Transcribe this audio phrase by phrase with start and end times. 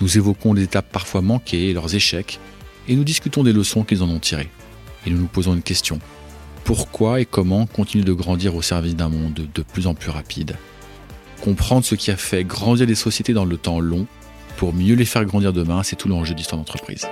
[0.00, 2.40] nous évoquons les étapes parfois manquées et leurs échecs,
[2.88, 4.50] et nous discutons des leçons qu'ils en ont tirées.
[5.06, 5.98] Et nous nous posons une question.
[6.64, 10.56] Pourquoi et comment continuer de grandir au service d'un monde de plus en plus rapide?
[11.42, 14.06] Comprendre ce qui a fait grandir les sociétés dans le temps long
[14.56, 17.06] pour mieux les faire grandir demain, c'est tout l'enjeu d'histoire d'entreprise.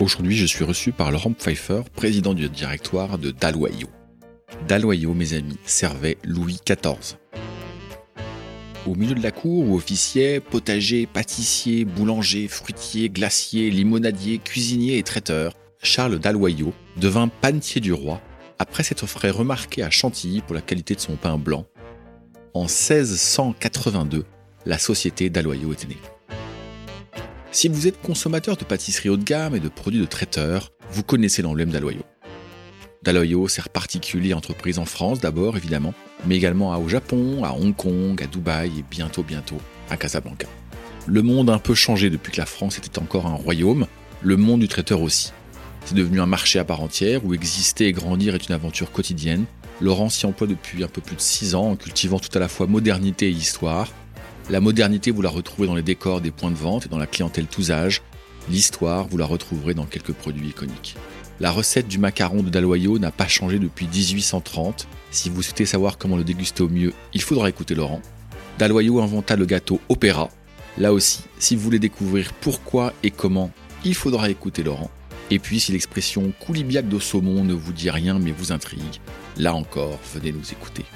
[0.00, 3.88] Aujourd'hui, je suis reçu par Laurent Pfeiffer, président du directoire de Daloyau.
[4.68, 7.16] Daloyau, mes amis, servait Louis XIV.
[8.86, 15.02] Au milieu de la cour où officiaient potagers, pâtissiers, boulangers, fruitiers, glaciers, limonadiers, cuisiniers et
[15.02, 18.20] traiteurs, Charles Daloyau devint panetier du roi
[18.58, 21.64] après s'être fait remarquer à Chantilly pour la qualité de son pain blanc.
[22.52, 24.24] En 1682,
[24.66, 25.98] la société Daloyau était née.
[27.50, 31.02] Si vous êtes consommateur de pâtisseries haut de gamme et de produits de traiteurs, vous
[31.02, 32.02] connaissez l'emblème Daloyau.
[33.04, 35.92] Daloyau sert particulier entreprise en France d'abord évidemment,
[36.26, 39.58] mais également au Japon, à Hong Kong, à Dubaï et bientôt bientôt
[39.90, 40.48] à Casablanca.
[41.06, 43.86] Le monde a un peu changé depuis que la France était encore un royaume,
[44.22, 45.32] le monde du traiteur aussi.
[45.84, 49.44] C'est devenu un marché à part entière où exister et grandir est une aventure quotidienne.
[49.82, 52.48] Laurent s'y emploie depuis un peu plus de 6 ans en cultivant tout à la
[52.48, 53.92] fois modernité et histoire.
[54.48, 57.06] La modernité, vous la retrouvez dans les décors des points de vente et dans la
[57.06, 58.00] clientèle tous âges.
[58.48, 60.96] L'histoire, vous la retrouverez dans quelques produits iconiques.
[61.44, 64.88] La recette du macaron de Daloyau n'a pas changé depuis 1830.
[65.10, 68.00] Si vous souhaitez savoir comment le déguster au mieux, il faudra écouter Laurent.
[68.58, 70.30] Daloyau inventa le gâteau opéra.
[70.78, 73.50] Là aussi, si vous voulez découvrir pourquoi et comment,
[73.84, 74.90] il faudra écouter Laurent.
[75.30, 79.02] Et puis si l'expression coulibiac de saumon ne vous dit rien mais vous intrigue,
[79.36, 80.86] là encore, venez nous écouter.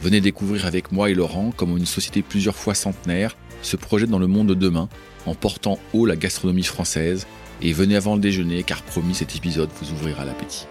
[0.00, 4.18] Venez découvrir avec moi et Laurent comment une société plusieurs fois centenaire se projette dans
[4.18, 4.88] le monde de demain
[5.26, 7.26] en portant haut la gastronomie française
[7.62, 10.66] et venez avant le déjeuner car promis cet épisode vous ouvrira l'appétit.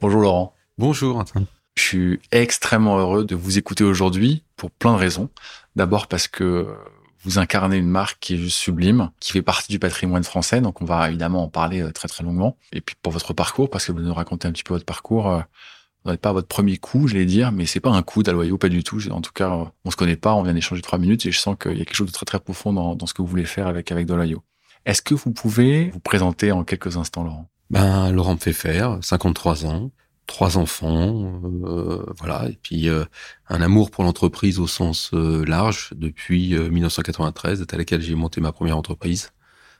[0.00, 0.54] Bonjour Laurent.
[0.76, 1.46] Bonjour Antoine.
[1.76, 5.30] Je suis extrêmement heureux de vous écouter aujourd'hui pour plein de raisons.
[5.76, 6.66] D'abord parce que
[7.22, 10.80] vous incarnez une marque qui est juste sublime, qui fait partie du patrimoine français, donc
[10.82, 12.56] on va évidemment en parler euh, très très longuement.
[12.72, 15.42] Et puis pour votre parcours, parce que vous nous racontez un petit peu votre parcours,
[16.16, 18.82] pas votre premier coup, je vais dire, mais c'est pas un coup d'Aloyau, pas du
[18.82, 19.00] tout.
[19.10, 21.56] En tout cas, on se connaît pas, on vient d'échanger trois minutes et je sens
[21.60, 23.66] qu'il y a quelque chose de très très profond dans, ce que vous voulez faire
[23.66, 24.08] avec avec.
[24.86, 27.50] Est-ce que vous pouvez vous présenter en quelques instants, Laurent?
[27.70, 29.90] Ben Laurent Pfeffer, 53 ans,
[30.26, 33.04] trois enfants, euh, voilà, et puis euh,
[33.48, 38.52] un amour pour l'entreprise au sens euh, large depuis 1993, à laquelle j'ai monté ma
[38.52, 39.30] première entreprise.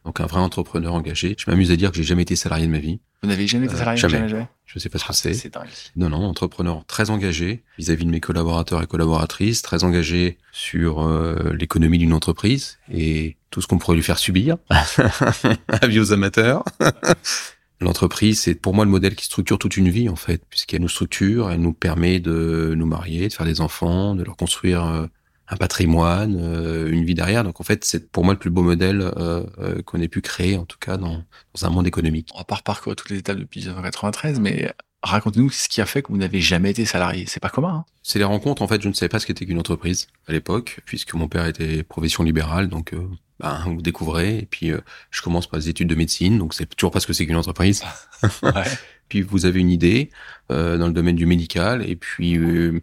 [0.08, 1.36] Donc un vrai entrepreneur engagé.
[1.38, 2.98] Je m'amuse à dire que j'ai jamais été salarié de ma vie.
[3.22, 4.14] Vous n'avez jamais été salarié jamais.
[4.14, 5.34] jamais, jamais Je sais pas ce que Ah, c'est.
[5.34, 5.68] C'est dingue.
[5.96, 11.52] Non, non, entrepreneur très engagé vis-à-vis de mes collaborateurs et collaboratrices, très engagé sur euh,
[11.52, 14.56] l'économie d'une entreprise et tout ce qu'on pourrait lui faire subir.
[15.68, 16.64] Avis aux amateurs.
[17.82, 20.88] L'entreprise, c'est pour moi le modèle qui structure toute une vie en fait, puisqu'elle nous
[20.88, 25.06] structure, elle nous permet de nous marier, de faire des enfants, de leur construire euh,
[25.48, 27.44] un patrimoine, euh, une vie derrière.
[27.44, 30.20] Donc en fait, c'est pour moi le plus beau modèle euh, euh, qu'on ait pu
[30.20, 32.28] créer, en tout cas dans, dans un monde économique.
[32.34, 34.72] On va pas reparcourir toutes les étapes depuis 1993, mais
[35.02, 37.24] racontez-nous ce qui a fait que vous n'avez jamais été salarié.
[37.26, 37.68] C'est pas commun.
[37.68, 38.62] Hein C'est les rencontres.
[38.62, 41.46] En fait, je ne savais pas ce qu'était qu'une entreprise à l'époque, puisque mon père
[41.46, 43.08] était profession libérale, donc euh,
[43.40, 44.38] ben, vous découvrez.
[44.38, 47.06] Et puis, euh, je commence par des études de médecine, donc c'est toujours pas ce
[47.06, 47.84] que c'est qu'une entreprise.
[48.42, 48.52] ouais.
[49.08, 50.10] Puis, vous avez une idée
[50.50, 52.80] euh, dans le domaine du médical, et puis euh,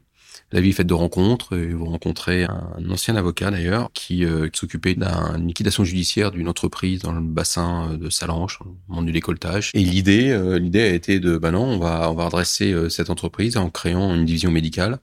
[0.51, 1.57] la vie est faite de rencontres.
[1.57, 7.01] Et vous rencontrez un, ancien avocat d'ailleurs qui, euh, s'occupait d'une liquidation judiciaire d'une entreprise
[7.01, 8.59] dans le bassin euh, de Salange,
[8.89, 9.71] dans le du décolletage.
[9.73, 12.89] Et l'idée, euh, l'idée a été de, ben non, on va, on va redresser euh,
[12.89, 14.99] cette entreprise en créant une division médicale.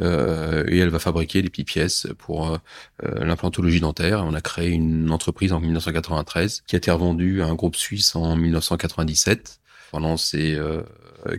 [0.00, 2.58] Euh, et elle va fabriquer des petites pièces pour euh,
[3.02, 4.24] l'implantologie dentaire.
[4.24, 8.14] On a créé une entreprise en 1993 qui a été revendue à un groupe suisse
[8.16, 9.60] en 1997.
[9.90, 10.82] Pendant ces euh,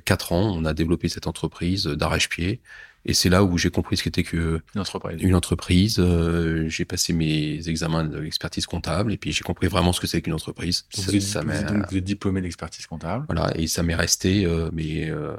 [0.05, 2.61] quatre ans, on a développé cette entreprise d'arrache-pied.
[3.05, 5.21] Et c'est là où j'ai compris ce qu'était que Une entreprise.
[5.21, 5.95] une entreprise.
[5.99, 10.21] Euh, j'ai passé mes examens d'expertise comptable et puis j'ai compris vraiment ce que c'est
[10.21, 10.85] qu'une entreprise.
[10.95, 13.25] Vous, Ça- êtes, ça vous êtes donc vous êtes diplômé d'expertise comptable.
[13.27, 15.35] voilà, et ça m'est resté, euh, mais euh,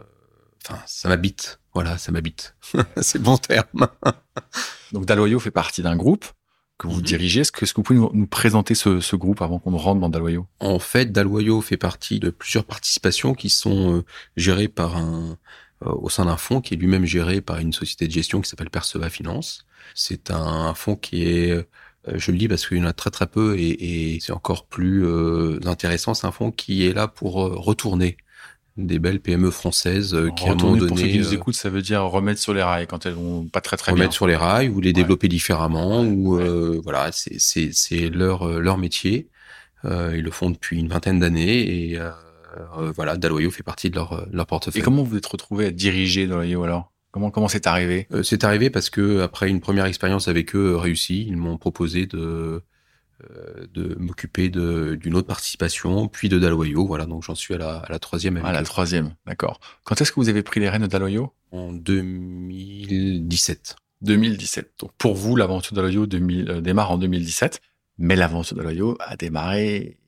[0.68, 1.60] enfin, ça m'habite.
[1.72, 2.56] Voilà, ça m'habite.
[3.00, 3.86] c'est le bon terme.
[4.92, 6.26] Donc Daloyau fait partie d'un groupe
[6.78, 7.02] que vous Mhm.
[7.02, 7.40] dirigez.
[7.42, 10.46] Est-ce que, vous pouvez nous, nous présenter ce, ce groupe avant qu'on rentre dans Daloyau?
[10.60, 14.04] En fait, Daloyau fait partie de plusieurs participations qui sont
[14.36, 15.38] gérées par un,
[15.84, 18.70] au sein d'un fonds qui est lui-même géré par une société de gestion qui s'appelle
[18.70, 19.66] Perceva Finance.
[19.94, 21.66] C'est un fonds qui est
[22.14, 24.66] je le dis parce qu'il y en a très très peu et, et c'est encore
[24.66, 25.06] plus
[25.66, 26.14] intéressant.
[26.14, 28.16] C'est un fonds qui est là pour retourner
[28.76, 31.36] des belles PME françaises euh, qui à un moment donné, pour ceux qui nous euh,
[31.36, 33.96] écoutent, ça veut dire remettre sur les rails quand elles vont pas très très remettre
[33.96, 34.04] bien.
[34.04, 38.60] Remettre sur les rails ou les développer différemment ou euh, voilà, c'est c'est c'est leur
[38.60, 39.28] leur métier.
[39.84, 41.98] ils le font depuis une vingtaine d'années et
[42.94, 44.80] voilà, Daloyo fait partie de leur leur portefeuille.
[44.80, 46.92] Et comment vous êtes retrouvé à diriger Daloyo alors?
[47.10, 48.06] Comment comment c'est arrivé?
[48.22, 52.62] C'est arrivé parce que après une première expérience avec eux réussie, ils m'ont proposé de
[53.30, 56.86] euh, de m'occuper d'une autre participation, puis de Daloyo.
[56.86, 58.38] Voilà, donc j'en suis à la, à la troisième.
[58.38, 59.60] À la troisième, d'accord.
[59.84, 63.76] Quand est-ce que vous avez pris les rênes de Daloyo En 2017.
[64.00, 64.72] 2017.
[64.80, 67.60] Donc pour vous, l'aventure Daloyo euh, démarre en 2017,
[67.98, 69.98] mais l'aventure Daloyo a démarré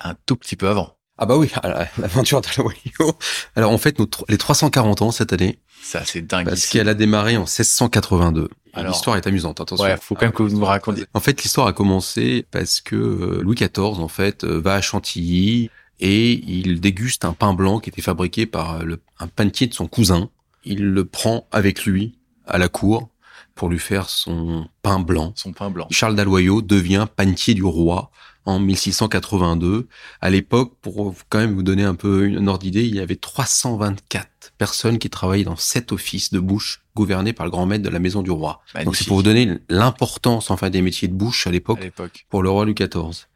[0.00, 0.96] un tout petit peu avant.
[1.16, 1.50] Ah bah oui,
[1.98, 3.16] l'aventure Daloyo.
[3.54, 3.96] Alors en fait,
[4.28, 5.58] les 340 ans cette année.
[5.82, 6.46] Ça, c'est dingue.
[6.46, 8.48] Parce qu'elle a démarré en 1682.
[8.82, 9.84] L'histoire est amusante, attention.
[9.84, 11.04] Ouais, faut quand même que vous nous racontiez.
[11.14, 14.80] En fait, l'histoire a commencé parce que euh, Louis XIV, en fait, euh, va à
[14.80, 15.70] Chantilly
[16.00, 19.74] et il déguste un pain blanc qui était fabriqué par euh, le, un panetier de
[19.74, 20.28] son cousin.
[20.64, 23.10] Il le prend avec lui à la cour
[23.54, 25.32] pour lui faire son pain blanc.
[25.36, 25.86] Son pain blanc.
[25.90, 28.10] Charles d'Aloyau devient panetier du roi
[28.44, 29.88] en 1682.
[30.20, 33.16] À l'époque, pour quand même vous donner un peu une ordre d'idée, il y avait
[33.16, 37.88] 324 personnes qui travaillaient dans sept offices de bouche gouvernés par le grand maître de
[37.88, 38.60] la maison du roi.
[38.84, 41.92] Donc c'est pour vous donner l'importance enfin des métiers de bouche à l'époque
[42.28, 43.26] pour le roi Louis XIV.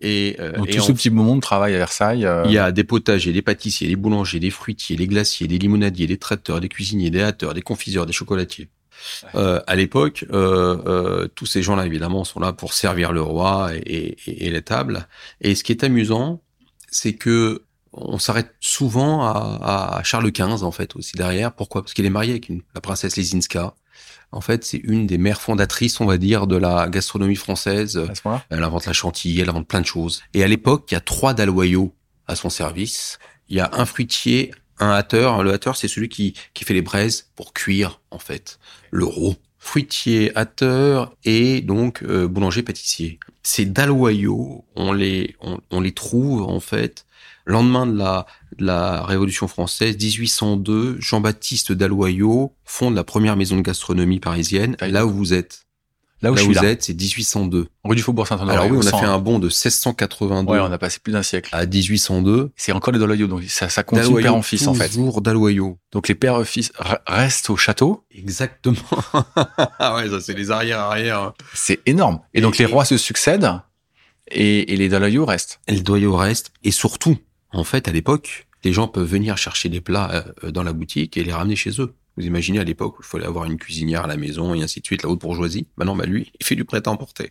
[0.00, 2.24] Et, euh, Donc tout ce petit moment de travail à Versailles.
[2.24, 5.58] Euh, il y a des potagers, des pâtissiers, des boulangers, des fruitiers, des glaciers, des
[5.58, 8.68] limonadiers, des traiteurs, des cuisiniers, des hâteurs, des confiseurs, des chocolatiers.
[9.34, 13.70] Euh, à l'époque, euh, euh, tous ces gens-là, évidemment, sont là pour servir le roi
[13.74, 15.06] et, et, et les tables.
[15.40, 16.42] Et ce qui est amusant,
[16.90, 21.52] c'est que on s'arrête souvent à, à, Charles XV, en fait, aussi derrière.
[21.52, 21.82] Pourquoi?
[21.82, 23.74] Parce qu'il est marié avec une, la princesse Lesinska.
[24.30, 28.00] En fait, c'est une des mères fondatrices, on va dire, de la gastronomie française.
[28.50, 30.22] elle invente la chantilly, elle invente plein de choses.
[30.34, 31.94] Et à l'époque, il y a trois dalloyaux
[32.26, 33.18] à son service.
[33.48, 35.42] Il y a un fruitier, un hâteur.
[35.42, 38.58] Le hâteur, c'est celui qui, qui fait les braises pour cuire, en fait,
[38.90, 39.34] le roux.
[39.60, 43.18] Fruitier, hâteur et donc euh, boulanger pâtissier.
[43.42, 47.04] Ces dalloyaux, on les on, on, les trouve en fait
[47.44, 48.26] lendemain de la
[48.56, 55.06] de la Révolution française, 1802, Jean-Baptiste Dalloyau fonde la première maison de gastronomie parisienne, là
[55.06, 55.67] où vous êtes.
[56.20, 57.68] Là où, vous êtes, c'est 1802.
[57.84, 58.56] Rue du Faubourg Saint-Honoré.
[58.56, 60.52] Alors oui, on a fait un bond de 1682.
[60.52, 61.50] Ouais, on a passé plus d'un siècle.
[61.52, 62.50] À 1802.
[62.56, 64.88] C'est encore les Dalloyaux, donc ça, ça continue père en fils, en fait.
[64.88, 65.78] Toujours Dalloyaux.
[65.92, 66.72] Donc les pères fils
[67.06, 68.04] restent au château.
[68.10, 68.76] Exactement.
[69.78, 71.32] ah ouais, ça c'est les arrière-arrière.
[71.54, 72.20] C'est énorme.
[72.34, 73.52] Et, donc les rois se succèdent
[74.30, 75.60] et, et les Dalloyaux restent.
[75.68, 76.50] Et les Dalloyaux restent.
[76.64, 77.16] Et surtout,
[77.52, 81.16] en fait, à l'époque, les gens peuvent venir chercher des plats euh, dans la boutique
[81.16, 81.94] et les ramener chez eux.
[82.18, 84.80] Vous imaginez à l'époque où il fallait avoir une cuisinière à la maison et ainsi
[84.80, 85.68] de suite, la haute bourgeoisie.
[85.76, 87.30] Maintenant, bah, lui, il fait du prêt-à-emporter.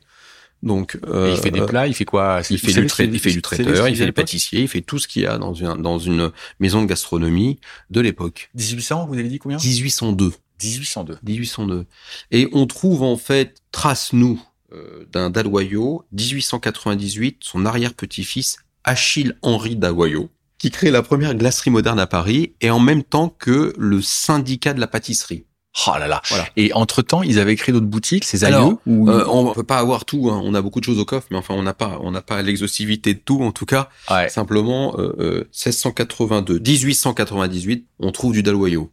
[0.64, 2.42] Donc, euh, il fait des plats, il fait quoi?
[2.50, 5.08] Il fait du, il fait du traiteur, il fait des pâtissiers, il fait tout ce
[5.08, 7.60] qu'il y a dans une dans une maison de gastronomie
[7.92, 8.50] de l'époque.
[8.56, 9.58] 1800, vous avez dit combien?
[9.58, 10.32] 1802.
[10.64, 11.20] 1802.
[11.22, 11.86] 1802.
[12.32, 14.42] Et on trouve en fait trace nous
[14.74, 22.00] euh, d'un Dalloyau, 1898, son arrière-petit-fils Achille Henri Dalloyau, qui crée la première glacerie moderne
[22.00, 25.46] à Paris et en même temps que le syndicat de la pâtisserie.
[25.86, 26.22] Oh là là.
[26.30, 26.48] Voilà.
[26.56, 29.10] Et entre temps, ils avaient créé d'autres boutiques, ces aïeux ou...
[29.10, 30.30] euh, On peut pas avoir tout.
[30.32, 30.42] Hein.
[30.44, 32.42] On a beaucoup de choses au coffre, mais enfin, on n'a pas, on n'a pas
[32.42, 33.44] l'exhaustivité de tout.
[33.44, 34.28] En tout cas, ouais.
[34.30, 38.92] simplement euh, euh, 1682, 1898, on trouve du Dalloyau.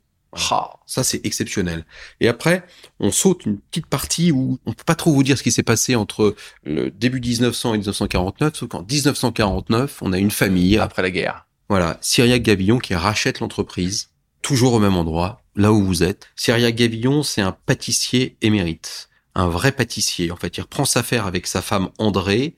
[0.50, 1.84] Ah, ça c'est exceptionnel.
[2.20, 2.64] Et après,
[2.98, 5.62] on saute une petite partie où on peut pas trop vous dire ce qui s'est
[5.62, 11.02] passé entre le début 1900 et 1949, sauf qu'en 1949, on a une famille après
[11.02, 14.10] la guerre voilà, Syriac Gavillon qui rachète l'entreprise,
[14.42, 16.28] toujours au même endroit, là où vous êtes.
[16.36, 20.30] Syriac Gavillon, c'est un pâtissier émérite, un vrai pâtissier.
[20.30, 22.54] En fait, il reprend sa affaire avec sa femme André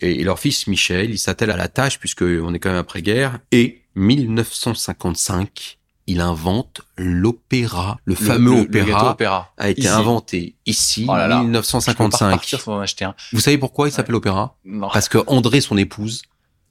[0.00, 1.10] et, leur fils Michel.
[1.10, 3.38] Il s'attelle à la tâche puisque on est quand même après-guerre.
[3.52, 12.56] Et 1955, il invente l'opéra, le, fameux opéra, a été inventé ici, en 1955.
[13.30, 14.56] Vous savez pourquoi il s'appelle opéra?
[14.90, 16.22] Parce que André, son épouse,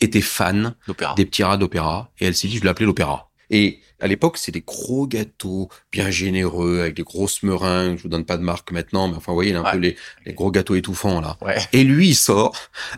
[0.01, 0.75] était fan
[1.15, 3.29] des petits rats d'opéra et elle s'est dit je vais l'appeler l'opéra.
[3.49, 7.97] Et à l'époque, c'est des gros gâteaux bien généreux avec des grosses meringues.
[7.97, 9.77] Je vous donne pas de marque maintenant, mais enfin, vous voyez, il a un peu
[9.77, 9.95] les,
[10.25, 11.37] les, gros gâteaux étouffants là.
[11.71, 12.55] Et lui, il sort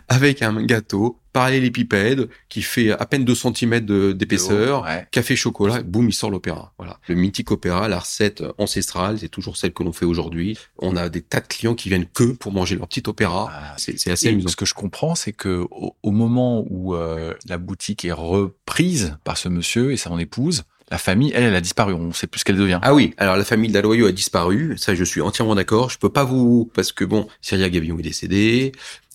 [0.08, 3.80] avec un gâteau parallélépipède qui fait à peine 2 cm
[4.14, 6.72] d'épaisseur, café chocolat, boum, il sort l'opéra.
[6.78, 6.98] Voilà.
[7.08, 10.56] Le mythique opéra, la recette ancestrale, c'est toujours celle que l'on fait aujourd'hui.
[10.78, 13.50] On a des tas de clients qui viennent que pour manger leur petit opéra.
[13.52, 14.48] Ah, c'est assez amusant.
[14.48, 19.36] Ce que je comprends, c'est que au, moment où euh, la boutique est reprise par
[19.36, 21.92] ce monsieur et son épouse, la famille, elle, elle a disparu.
[21.92, 22.78] On sait plus ce qu'elle devient.
[22.82, 24.78] Ah oui, alors la famille Dalloyau a disparu.
[24.78, 25.90] Ça, je suis entièrement d'accord.
[25.90, 28.72] Je peux pas vous parce que bon, Syria Gavillon est décédé.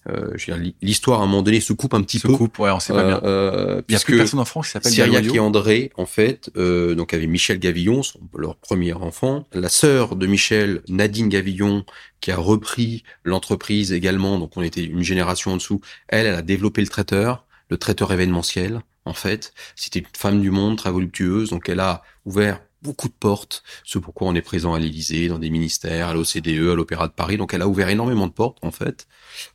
[0.09, 0.35] Euh,
[0.81, 2.33] l'histoire à un moment donné se coupe un petit Se peu.
[2.33, 3.21] coupe, ouais, on sait pas bien.
[3.23, 6.49] Euh, Il y a plus puisque personne en France qui s'appelle et André, en fait,
[6.57, 9.47] euh, donc avait Michel Gavillon, son, leur premier enfant.
[9.53, 11.85] La sœur de Michel, Nadine Gavillon,
[12.19, 15.81] qui a repris l'entreprise également, donc on était une génération en dessous.
[16.07, 19.53] Elle, elle a développé le traiteur, le traiteur événementiel, en fait.
[19.75, 23.99] C'était une femme du monde, très voluptueuse, donc elle a ouvert beaucoup de portes, ce
[23.99, 27.37] pourquoi on est présent à l'Élysée, dans des ministères, à l'OCDE, à l'Opéra de Paris.
[27.37, 29.07] Donc elle a ouvert énormément de portes, en fait.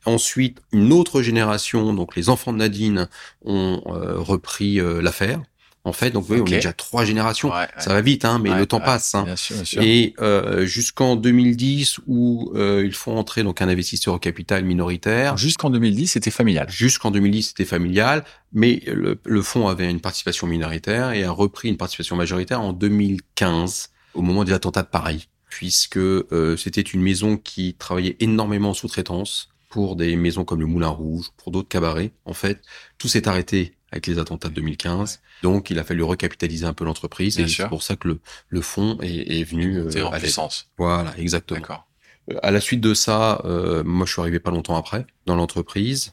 [0.04, 3.08] Ensuite, une autre génération, donc les enfants de Nadine,
[3.44, 5.42] ont euh, repris euh, l'affaire.
[5.86, 6.48] En fait, donc vous voyez, Ok.
[6.48, 7.48] on est déjà trois générations.
[7.50, 7.68] Ouais, ouais.
[7.78, 9.14] Ça va vite, hein, mais Ouais, le temps passe.
[9.14, 9.22] Hein.
[9.22, 9.82] Bien sûr, bien sûr.
[9.82, 15.36] Et euh, jusqu'en 2010, où euh, ils font entrer donc un investisseur au capital minoritaire.
[15.36, 16.68] Jusqu'en 2010, c'était familial.
[16.68, 21.68] Jusqu'en 2010, c'était familial, mais le, le fonds avait une participation minoritaire et a repris
[21.68, 27.02] une participation majoritaire en 2015, au moment des attentats de Paris, puisque euh, c'était une
[27.02, 31.68] maison qui travaillait énormément en sous-traitance pour des maisons comme le Moulin Rouge, pour d'autres
[31.68, 32.10] cabarets.
[32.24, 32.62] En fait,
[32.98, 36.84] tout s'est arrêté avec les attentats de 2015, donc il a fallu recapitaliser un peu
[36.84, 37.64] l'entreprise, et sûr.
[37.64, 40.68] c'est pour ça que le, le fonds est, est venu euh, C'est en à puissance.
[40.76, 41.60] Voilà, exactement.
[41.60, 41.86] D'accord.
[42.32, 45.36] Euh, À la suite de ça, euh, moi je suis arrivé pas longtemps après dans
[45.36, 46.12] l'entreprise.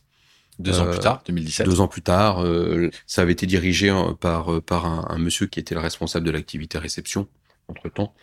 [0.59, 1.65] Deux ans Euh, plus tard, 2017.
[1.65, 5.47] Deux ans plus tard, euh, ça avait été dirigé euh, par par un, un monsieur
[5.47, 7.27] qui était le responsable de l'activité réception.
[7.69, 8.13] Entre temps,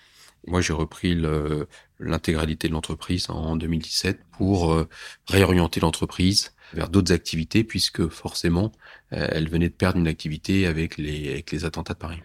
[0.46, 1.66] moi j'ai repris le-
[1.98, 4.88] l'intégralité de l'entreprise en 2017 pour euh,
[5.28, 8.72] réorienter l'entreprise vers d'autres activités puisque forcément
[9.12, 12.20] euh, elle venait de perdre une activité avec les avec les attentats de Paris.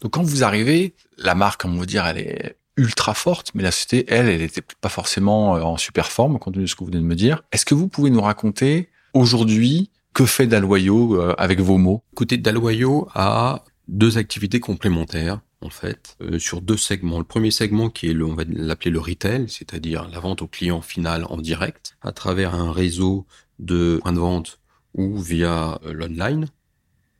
[0.00, 3.70] Donc quand vous arrivez, la marque, on va dire, elle est ultra forte, mais la
[3.72, 6.80] société, elle, elle était pas forcément euh, en super forme, compte tenu de ce que
[6.80, 7.42] vous venez de me dire.
[7.52, 12.02] Est-ce que vous pouvez nous raconter aujourd'hui que fait euh, avec vos mots?
[12.14, 17.18] Côté Dalloyau a deux activités complémentaires en fait euh, sur deux segments.
[17.18, 20.48] Le premier segment qui est le, on va l'appeler le retail, c'est-à-dire la vente au
[20.48, 23.26] client final en direct à travers un réseau
[23.58, 24.60] de points de vente
[24.94, 26.48] ou via euh, l'online,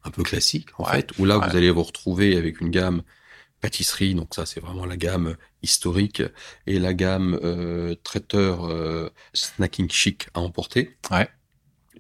[0.04, 1.48] un peu classique en Ouais, fait, où là ouais.
[1.48, 3.02] vous allez vous retrouver avec une gamme
[3.60, 6.22] pâtisserie, donc ça c'est vraiment la gamme historique
[6.66, 10.96] et la gamme euh, traiteur snacking chic à emporter.
[11.10, 11.28] Ouais.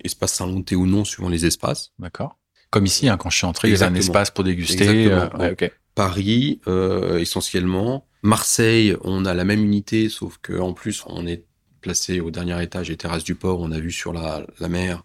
[0.04, 1.92] Espace thé ou non suivant les espaces.
[1.98, 2.38] D'accord
[2.70, 5.10] Comme ici, hein, quand je suis entré, il y avait un espace pour déguster.
[5.10, 5.72] Euh, ouais.
[6.02, 8.06] Paris euh, essentiellement.
[8.22, 11.42] Marseille, on a la même unité, sauf que en plus on est
[11.80, 13.58] placé au dernier étage des terrasses du port.
[13.60, 15.04] On a vu sur la, la mer,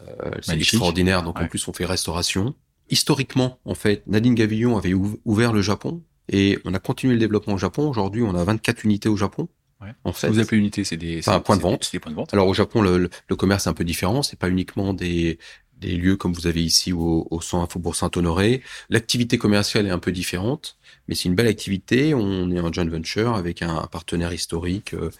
[0.00, 1.22] euh, c'est extraordinaire.
[1.22, 2.54] Donc en plus on fait restauration.
[2.88, 7.20] Historiquement, en fait, Nadine Gavillon avait ouv- ouvert le Japon et on a continué le
[7.20, 7.88] développement au Japon.
[7.88, 9.48] Aujourd'hui, on a 24 unités au Japon.
[9.82, 9.92] Ouais.
[10.04, 11.90] En fait, vous appelez unité, c'est des, Enfin, un point de des- vente.
[11.92, 12.32] Des points de vente.
[12.34, 14.22] alors au Japon, le, le- le commerce est un peu différent.
[14.22, 15.38] C'est pas uniquement des,
[15.80, 18.62] des lieux comme vous avez ici au, au centre Faubourg Saint-Honoré.
[18.88, 22.14] L'activité commerciale est un peu différente, mais c'est une belle activité.
[22.14, 25.10] On est en joint venture avec un, partenaire historique euh,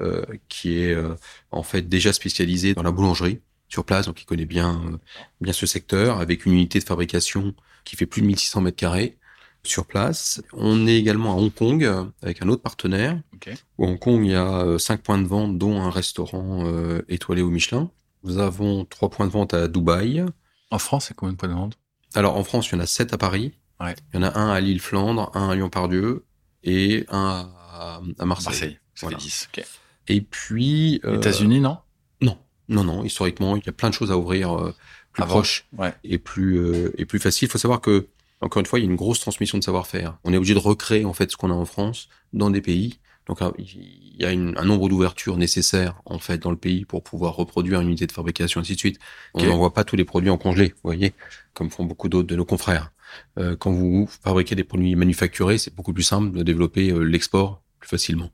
[0.00, 1.14] euh, qui est euh,
[1.50, 4.96] en fait déjà spécialisé dans la boulangerie sur place, donc il connaît bien euh,
[5.40, 9.18] bien ce secteur, avec une unité de fabrication qui fait plus de 1600 mètres carrés
[9.62, 10.42] sur place.
[10.52, 13.20] On est également à Hong Kong euh, avec un autre partenaire.
[13.34, 13.52] Ok.
[13.78, 17.02] Au Hong Kong, il y a euh, cinq points de vente, dont un restaurant euh,
[17.08, 17.90] étoilé au Michelin.
[18.26, 20.24] Nous avons trois points de vente à Dubaï.
[20.72, 21.78] En France, c'est combien de points de vente?
[22.14, 23.52] Alors en France, il y en a sept à Paris.
[23.80, 23.94] Ouais.
[24.12, 26.24] Il y en a un à Lille-Flandre, un à Lyon-Pardieu
[26.64, 28.46] et un à, à Marseille.
[28.46, 28.78] Marseille.
[28.94, 29.18] Ça Voilà.
[29.18, 29.48] fait 10.
[29.58, 29.64] ok.
[30.08, 31.00] Et puis...
[31.04, 31.78] euh, États-Unis, non?
[32.20, 32.36] Non,
[32.68, 33.04] non, non.
[33.04, 34.74] Historiquement, il y a plein de choses à ouvrir euh,
[35.12, 35.34] plus Avant.
[35.34, 35.94] proches Ouais.
[36.02, 37.46] et plus euh, et plus facile.
[37.48, 38.08] Il faut savoir que
[38.40, 40.18] encore une fois, il y a une grosse transmission de savoir-faire.
[40.24, 42.98] On est obligé de recréer en fait ce qu'on a en France dans des pays.
[43.26, 47.02] Donc il y a une- un nombre d'ouvertures nécessaires en fait dans le pays pour
[47.02, 48.98] pouvoir reproduire une unité de fabrication ainsi de suite.
[49.34, 51.12] On n'envoie pas tous les produits en congelé, vous voyez,
[51.52, 52.92] comme font beaucoup d'autres de nos confrères.
[53.38, 57.62] Euh, quand vous fabriquez des produits manufacturés, c'est beaucoup plus simple de développer euh, l'export
[57.80, 58.30] plus facilement.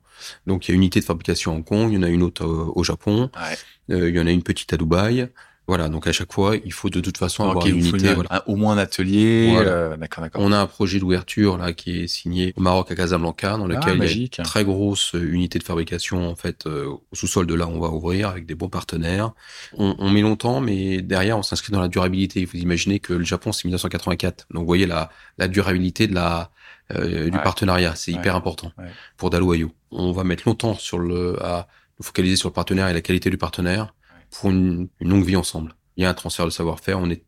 [0.47, 2.09] Donc il y a une unité de fabrication à Hong Kong, il y en a
[2.09, 3.95] une autre euh, au Japon, Ouais.
[3.95, 5.27] euh, il y en a une petite à Dubaï.
[5.65, 8.07] Voilà, donc à chaque fois, il faut de toute façon avoir une unité.
[8.09, 8.35] une- voilà.
[8.35, 9.49] un- au moins un atelier.
[9.53, 9.69] Voilà.
[9.71, 10.41] euh, d'accord, d'accord.
[10.43, 13.95] On a un projet d'ouverture là qui est signé au Maroc à Casablanca, dans lequel
[13.95, 17.15] il y a Ah, une très grosse euh, unité de fabrication en fait euh, au
[17.15, 19.31] sous-sol de là on va ouvrir avec des bons partenaires.
[19.77, 22.43] On, on met longtemps, mais derrière on s'inscrit dans la durabilité.
[22.43, 26.51] Vous imaginez que le Japon c'est 1984, donc vous voyez la, la durabilité de la
[26.93, 27.43] euh, du Ouais.
[27.43, 28.17] partenariat, c'est Ouais.
[28.19, 28.85] hyper important Ouais.
[29.15, 29.71] pour Dalloyau.
[29.91, 31.67] On va mettre longtemps sur le à
[31.99, 33.93] nous focaliser sur le partenaire et la qualité du partenaire
[34.33, 35.75] pour une, une longue vie ensemble.
[35.97, 37.23] Il y a un transfert de savoir-faire, on est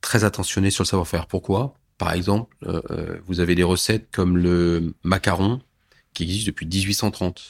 [0.00, 1.26] très attentionné sur le savoir-faire.
[1.26, 1.74] Pourquoi?
[1.98, 5.60] Par exemple, euh, euh, vous avez des recettes comme le macaron
[6.14, 7.42] qui existe depuis 1830.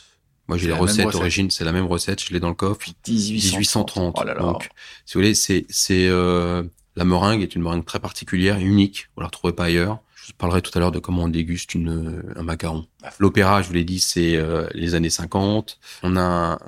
[0.49, 1.21] Moi, j'ai les recettes recette.
[1.21, 2.81] origine, c'est la même recette, je l'ai dans le coffre.
[3.07, 4.17] 1830.
[4.19, 4.41] Oh là là.
[4.41, 4.69] Donc,
[5.07, 6.65] si vous voulez, c'est c'est euh,
[6.97, 9.09] la meringue est une meringue très particulière et unique.
[9.15, 10.01] Vous la retrouvez pas ailleurs.
[10.17, 12.87] Je vous parlerai tout à l'heure de comment on déguste une, un macaron.
[13.03, 15.79] Bah, L'opéra, je vous l'ai dit, c'est euh, les années 50.
[16.03, 16.59] On a un,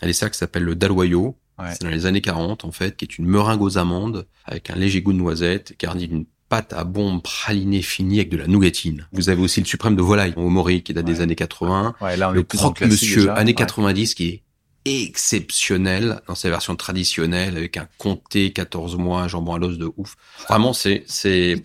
[0.00, 1.36] un dessert qui s'appelle le daloyo.
[1.58, 1.66] Ouais.
[1.72, 4.74] C'est dans les années 40, en fait, qui est une meringue aux amandes avec un
[4.76, 9.06] léger goût de noisette, garni d'une pâte à bombe pralinée finie avec de la nougatine.
[9.12, 11.94] Vous avez aussi le suprême de volaille au mori qui date des années 80.
[12.00, 13.54] Ouais, là, on le croque-monsieur années Ouais.
[13.54, 14.42] 90 qui est
[14.84, 20.16] exceptionnel dans sa version traditionnelle avec un comté 14 mois, jambon à l'os de ouf.
[20.48, 21.62] Vraiment, c'est, c'est,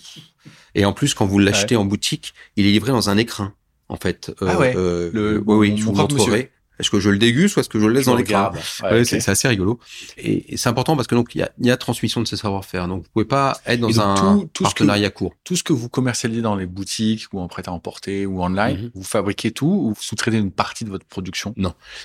[0.75, 3.53] et en plus, quand vous l'achetez en boutique, il est livré dans un écrin,
[3.89, 4.31] en fait.
[4.41, 4.73] Euh, Ah ouais.
[4.77, 6.51] euh, Le- oui, oui, je vous montrerai.
[6.79, 8.51] Est-ce que je le déguste ou est-ce que je le laisse Je dans l'écran.
[8.83, 9.79] Ouais, c'est, assez rigolo.
[10.17, 12.27] Et, et c'est important parce que donc il y a, il y a transmission de
[12.27, 12.87] ces savoir-faire.
[12.87, 15.33] Donc vous pouvez pas être dans donc, un tout- tout ce que- partenariat court.
[15.43, 18.91] Tout ce que vous commercialisez dans les boutiques ou en prêt-à-emporter ou online, Mhm.
[18.93, 21.55] vous fabriquez tout ou vous sous-traitez une partie de votre production?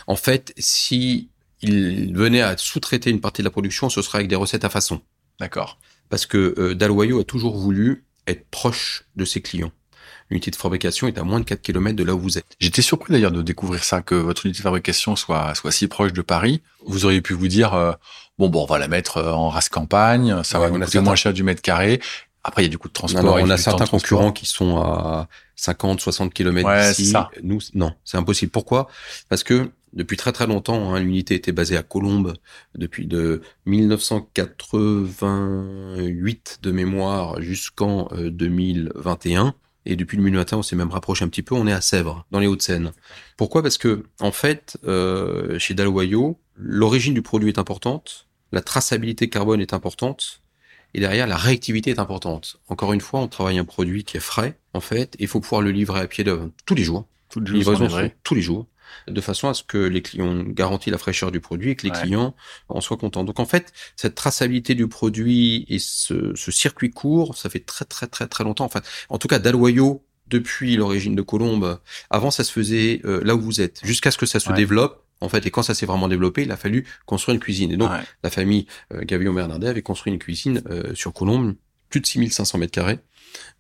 [0.07, 1.29] En fait, si
[1.61, 4.69] il venait à sous-traiter une partie de la production, ce serait avec des recettes à
[4.71, 5.01] façon.
[5.39, 5.79] D'accord.
[6.09, 9.71] Parce que euh, Dalwayo a toujours voulu être proche de ses clients.
[10.33, 12.47] L'unité de fabrication est à moins de 4 km de là où vous êtes.
[12.59, 16.15] J'étais surpris d'ailleurs de découvrir ça, que votre unité de fabrication soit, soit si proche
[16.15, 16.63] de Paris.
[16.87, 17.93] Vous auriez pu vous dire, euh,
[18.39, 21.01] bon, bon, on va la mettre euh, en race campagne, ça Ouais, va nous coûter
[21.01, 22.01] moins cher du mètre carré.
[22.45, 23.21] Après, il y a du coût de transport.
[23.21, 27.11] Alors, il on a certains concurrents qui sont à 50, 60 km Ouais, d'ici.
[27.11, 27.29] ça.
[27.43, 28.51] Nous, non, c'est impossible.
[28.51, 28.89] Pourquoi?
[29.29, 32.33] Parce que depuis très très longtemps, hein, l'unité était basée à Colombes
[32.75, 39.55] depuis de 1988 de mémoire jusqu'en euh, 2021.
[39.85, 41.55] Et depuis le 2021, on s'est même rapproché un petit peu.
[41.55, 42.93] On est à Sèvres, dans les Hauts-de-Seine.
[43.37, 43.63] Pourquoi?
[43.63, 49.61] Parce que en fait, euh, chez Dalwayo, l'origine du produit est importante, la traçabilité carbone
[49.61, 50.43] est importante,
[50.95, 52.59] et derrière, la réactivité est importante.
[52.69, 55.41] Encore une fois, on travaille un produit qui est frais, en fait, et il faut
[55.41, 57.07] pouvoir le livrer à pied d'œuvre tous les jours.
[57.31, 58.67] Toutes les sont tous les jours,
[59.09, 61.91] de façon à ce que les clients garantissent la fraîcheur du produit et que les
[61.93, 62.01] Ouais.
[62.03, 62.35] clients
[62.69, 63.25] en soient contents.
[63.25, 67.85] Donc en fait, cette traçabilité du produit et ce, ce circuit court, ça fait très
[67.85, 68.65] très très très longtemps.
[68.65, 71.79] Enfin, en tout cas, Dalwayo, depuis l'origine de Colombe,
[72.11, 74.57] avant ça se faisait euh, là où vous êtes, jusqu'à ce que ça se Ouais.
[74.57, 75.05] développe.
[75.21, 77.71] En fait, et quand ça s'est vraiment développé, il a fallu construire une cuisine.
[77.71, 78.01] Et donc, Ouais.
[78.25, 81.55] la famille euh, Gavillon Bernardet avait construit une cuisine euh, sur Colombe,
[81.91, 82.99] plus de 6500 mètres carrés.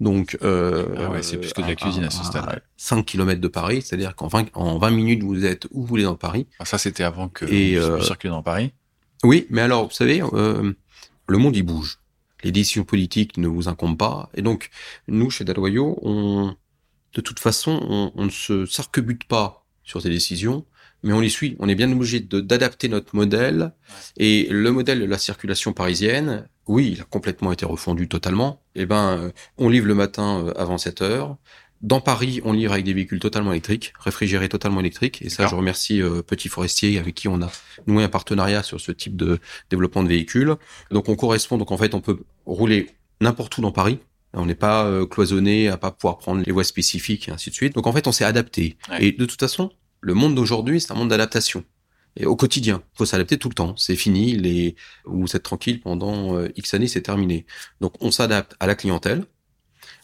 [0.00, 2.60] Donc, euh, Ah ouais, c'est plus que de la cuisine à ce stade, ouais.
[2.76, 6.02] 5 km de Paris, c'est-à-dire qu'en 20, en 20 minutes, vous êtes où vous voulez
[6.04, 6.46] dans Paris.
[6.58, 8.72] Ah, Ça, c'était avant que Et, vous euh, circuliez dans Paris.
[9.24, 10.72] Oui, mais alors, vous savez, euh,
[11.28, 11.98] le monde, il bouge.
[12.42, 14.28] Les décisions politiques ne vous incombent pas.
[14.34, 14.70] Et donc,
[15.06, 16.56] nous, chez Dalloyo, on,
[17.14, 20.64] de toute façon, on, on ne se s'arc-bute pas sur ces décisions,
[21.02, 21.56] mais on les suit.
[21.58, 23.72] On est bien obligé de- d'adapter notre modèle.
[24.16, 28.62] Et le modèle de la circulation parisienne, oui, il a complètement été refondu totalement.
[28.74, 31.36] Eh ben, euh, on livre le matin euh, avant 7 heures.
[31.80, 35.20] Dans Paris, on livre avec des véhicules totalement électriques, réfrigérés totalement électriques.
[35.22, 37.50] Et ça, je remercie euh, Petit Forestier avec qui on a
[37.88, 40.54] noué un partenariat sur ce type de développement de véhicules.
[40.92, 41.58] Donc, on correspond.
[41.58, 43.98] Donc, en fait, on peut rouler n'importe où dans Paris.
[44.32, 47.54] On n'est pas euh, cloisonné à pas pouvoir prendre les voies spécifiques et ainsi de
[47.56, 47.74] suite.
[47.74, 48.76] Donc, en fait, on s'est adapté.
[48.88, 49.06] Ouais.
[49.06, 51.64] Et de toute façon, le monde d'aujourd'hui, c'est un monde d'adaptation.
[52.16, 53.74] Et au quotidien, faut s'adapter tout le temps.
[53.78, 54.36] C'est fini.
[54.36, 57.46] Les vous êtes tranquille pendant euh, X années, c'est terminé.
[57.80, 59.24] Donc, on s'adapte à la clientèle.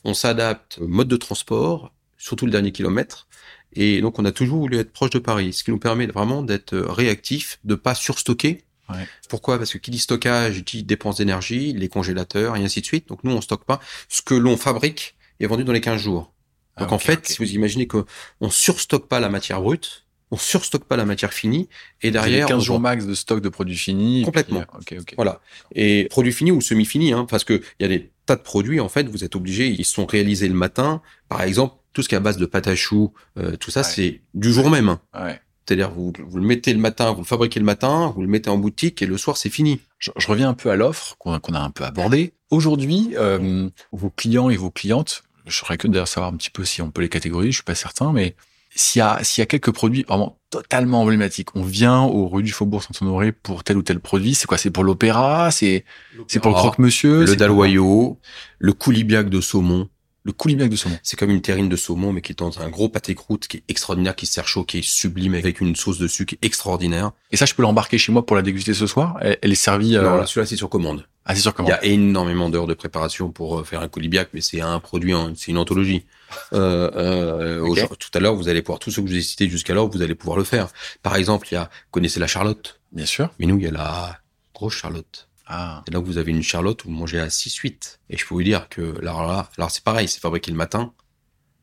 [0.04, 3.28] On s'adapte au mode de transport, surtout le dernier kilomètre.
[3.74, 6.42] Et donc, on a toujours voulu être proche de Paris, ce qui nous permet vraiment
[6.42, 8.64] d'être euh, réactif, de pas surstocker.
[8.88, 9.06] Ouais.
[9.28, 9.58] Pourquoi?
[9.58, 13.08] Parce que qui dit stockage dit dépense d'énergie, les congélateurs et ainsi de suite.
[13.08, 13.80] Donc nous, on stocke pas.
[14.08, 16.32] Ce que l'on fabrique est vendu dans les 15 jours.
[16.78, 18.04] Donc Ah, en ok, fait, si vous imaginez que
[18.40, 21.68] on surstocke pas la matière brute, on surstocke pas la matière finie,
[22.02, 24.22] et derrière, 15 on jours max de stock de produits finis.
[24.24, 24.62] Complètement.
[24.84, 25.14] puis, euh, ok, ok.
[25.16, 25.40] voilà.
[25.74, 28.78] Et produits finis ou semi-finis, hein, parce que il y a des tas de produits,
[28.80, 31.00] en fait, vous êtes obligés, ils sont réalisés le matin.
[31.30, 33.80] Par exemple, tout ce qui est à base de pâte à choux, euh, tout ça,
[33.80, 33.86] Ouais.
[33.86, 34.90] c'est du jour même.
[34.90, 35.00] hein.
[35.18, 35.40] Ouais.
[35.66, 38.48] C'est-à-dire, vous, vous le mettez le matin, vous le fabriquez le matin, vous le mettez
[38.50, 39.80] en boutique, et le soir, c'est fini.
[39.98, 42.32] Je, je reviens un peu à l'offre qu'on qu'on a un peu abordée.
[42.50, 46.64] Aujourd'hui, euh, vos clients et vos clientes, je serais que d'ailleurs savoir un petit peu
[46.64, 48.36] si on peut les catégoriser, je suis pas certain, mais
[48.74, 52.42] s'il y a, s'il y a quelques produits vraiment totalement emblématiques, on vient aux rues
[52.42, 54.58] du Faubourg Saint-Honoré pour tel ou tel produit, c'est quoi?
[54.58, 55.50] C'est pour l'opéra?
[55.50, 55.84] C'est,
[56.26, 57.20] c'est pour le croque-monsieur?
[57.20, 58.18] Le c'est dalwayo,
[58.58, 59.88] le coulibiac de saumon.
[60.24, 60.98] Le coulibiac de saumon.
[61.02, 63.58] C'est comme une terrine de saumon, mais qui est dans un gros pâté croûte qui
[63.58, 66.44] est extraordinaire, qui se sert chaud, qui est sublime, avec une sauce dessus qui est
[66.44, 67.12] extraordinaire.
[67.30, 69.16] Et ça, je peux l'embarquer chez moi pour la déguster ce soir?
[69.22, 71.06] Elle, elle est servie, euh, Alors là, celui-là, c'est sur commande.
[71.28, 71.68] Ah, c'est sûr Il comment?
[71.68, 75.14] y a énormément d'heures de préparation pour euh, faire un coulibiac, mais c'est un produit,
[75.14, 76.04] en- c'est une anthologie.
[76.52, 79.48] Euh, euh, Tout à l'heure, vous allez pouvoir, tout ce que je vous ai cité
[79.48, 80.68] jusqu'alors, vous allez pouvoir le faire.
[81.02, 82.80] Par exemple, il y a, vous connaissez la charlotte?
[82.92, 83.30] Bien sûr.
[83.38, 84.18] Mais nous, il y a la
[84.54, 85.28] grosse charlotte.
[85.46, 85.82] Ah.
[85.86, 87.98] Et là, vous avez une charlotte où vous mangez à 6-8.
[88.10, 90.56] Et je peux vous dire que, là, alors là, alors c'est pareil, c'est fabriqué le
[90.58, 90.92] matin.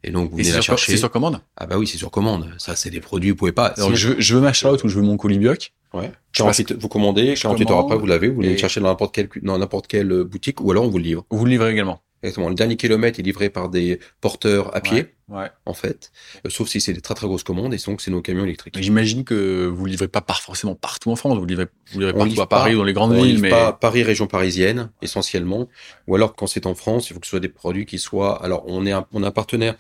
[0.04, 0.94] Et donc, vous Et venez c'est la sur, chercher.
[0.94, 1.42] c'est sur commande?
[1.58, 2.52] Ah bah oui, c'est sur commande.
[2.58, 3.70] Ça, c'est des produits, vous pouvez pas.
[3.70, 5.74] Donc, Sinon- je veux, je veux ma Charlotte ou je veux mon coulibiac.
[5.96, 6.12] Ouais.
[6.34, 9.30] 48, vous commandez, je 48 heures après, vous l'avez, vous le chercher dans n'importe quelle,
[9.30, 11.26] cu- dans n'importe quelle euh, boutique, ou alors on vous le livre.
[11.30, 12.02] Vous le livrez également.
[12.24, 12.50] Exactement.
[12.50, 15.38] Le dernier kilomètre est livré par des porteurs à pied, Ouais.
[15.44, 15.50] ouais.
[15.66, 16.12] en fait,
[16.46, 18.76] Euh, sauf si c'est des très très grosses commandes, et donc c'est nos camions électriques.
[18.82, 22.28] J'imagine que vous livrez pas par forcément partout en France, vous livrez, vous livrez partout
[22.30, 22.76] livre à Paris pas.
[22.76, 25.68] ou dans les grandes On villes, mais pas Paris, région parisienne, essentiellement.
[26.08, 28.44] Ou alors, quand c'est en France, il faut que ce soit des produits qui soient...
[28.44, 29.76] Alors, on, est un, on a un partenaire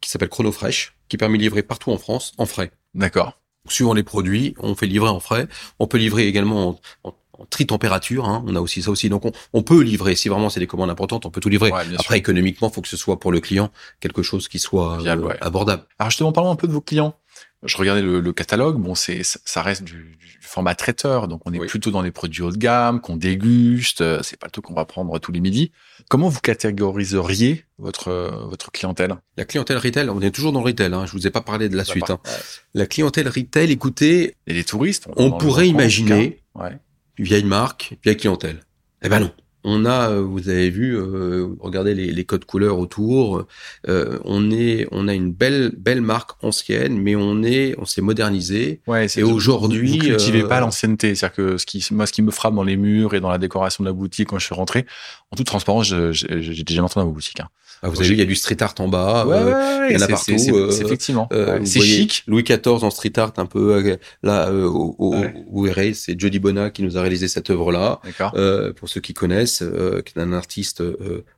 [0.00, 2.70] qui s'appelle Chronofresh, qui permet de livrer partout en France, en frais.
[2.94, 3.39] d'accord.
[3.70, 5.46] Suivant les produits, on fait livrer en frais.
[5.78, 8.26] On peut livrer également en, en, en tri-température.
[8.28, 8.44] Hein.
[8.46, 9.08] On a aussi ça aussi.
[9.08, 10.14] Donc, on, on peut livrer.
[10.16, 11.70] Si vraiment c'est des commandes importantes, on peut tout livrer.
[11.70, 12.14] Ouais, Après, sûr.
[12.14, 15.36] économiquement, faut que ce soit pour le client quelque chose qui soit euh, ouais.
[15.40, 15.84] abordable.
[15.98, 17.14] Alors justement, parlons un peu de vos clients.
[17.64, 18.78] Je regardais le, le catalogue.
[18.80, 21.66] Bon, c'est ça reste du, du format traiteur, donc on est Oui.
[21.66, 24.00] plutôt dans des produits haut de gamme qu'on déguste.
[24.00, 25.70] euh, C'est pas le tout qu'on va prendre tous les midis.
[26.08, 29.14] Comment vous catégoriseriez votre euh, votre clientèle?
[29.36, 30.92] La clientèle retail, on est toujours dans le retail.
[30.94, 31.04] Hein.
[31.06, 32.08] Je vous ai pas parlé de la suite.
[32.08, 32.30] Bah, Hein.
[32.74, 36.42] La clientèle retail, écoutez, Et les touristes on le pourrait imaginer.
[36.54, 36.78] Ouais.
[37.18, 38.60] vieille marque, vieille clientèle.
[39.02, 39.32] Eh ben non.
[39.62, 43.46] On a, euh, vous avez vu, euh, regardez les, les codes couleurs autour.
[43.88, 48.00] euh, on est, on a une belle, belle marque ancienne, mais on est, on s'est
[48.00, 48.80] modernisé.
[48.86, 52.12] Ouais, c'est Et aujourd'hui, vous cultivez euh, pas l'ancienneté, c'est-à-dire que ce qui, moi, ce
[52.12, 54.46] qui me frappe dans les murs et dans la décoration de la boutique quand je
[54.46, 54.86] suis rentré,
[55.30, 57.40] en toute transparence, j'ai déjà entendu dans vos boutiques.
[57.40, 57.48] Hein.
[57.82, 59.24] Ah, vous avez vu, il y a du street art en bas.
[59.26, 61.28] ouais, euh, ouais, il y en a partout, c'est- euh, effectivement.
[61.32, 62.22] euh, Ouais, c'est chic.
[62.26, 65.14] Louis XIV en street art, un peu là euh, au, au,
[65.62, 65.92] Ouais.
[65.94, 68.00] c'est Jody Bona qui nous a réalisé cette œuvre-là.
[68.04, 68.32] D'accord.
[68.36, 69.64] Euh, pour ceux qui connaissent,
[70.04, 70.82] qui est un artiste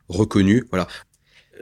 [0.09, 0.65] reconnu.
[0.69, 0.87] Voilà,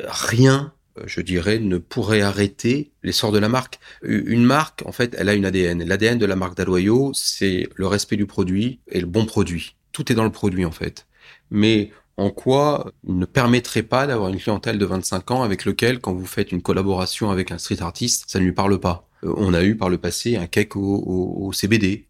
[0.08, 0.74] rien,
[1.06, 3.80] je dirais, ne pourrait arrêter l'essor de la marque.
[4.04, 5.84] Une marque, en fait, elle a une ADN.
[5.86, 9.76] L'ADN de la marque Daloyo, c'est le respect du produit et le bon produit.
[9.91, 11.06] Tout est dans le produit, en fait.
[11.50, 11.91] Mais
[12.22, 16.14] en quoi il ne permettrait pas d'avoir une clientèle de 25 ans avec lequel, quand
[16.14, 19.08] vous faites une collaboration avec un street artiste, ça ne lui parle pas?
[19.24, 22.08] Euh, on a eu par le passé un cake au, au- au CBD.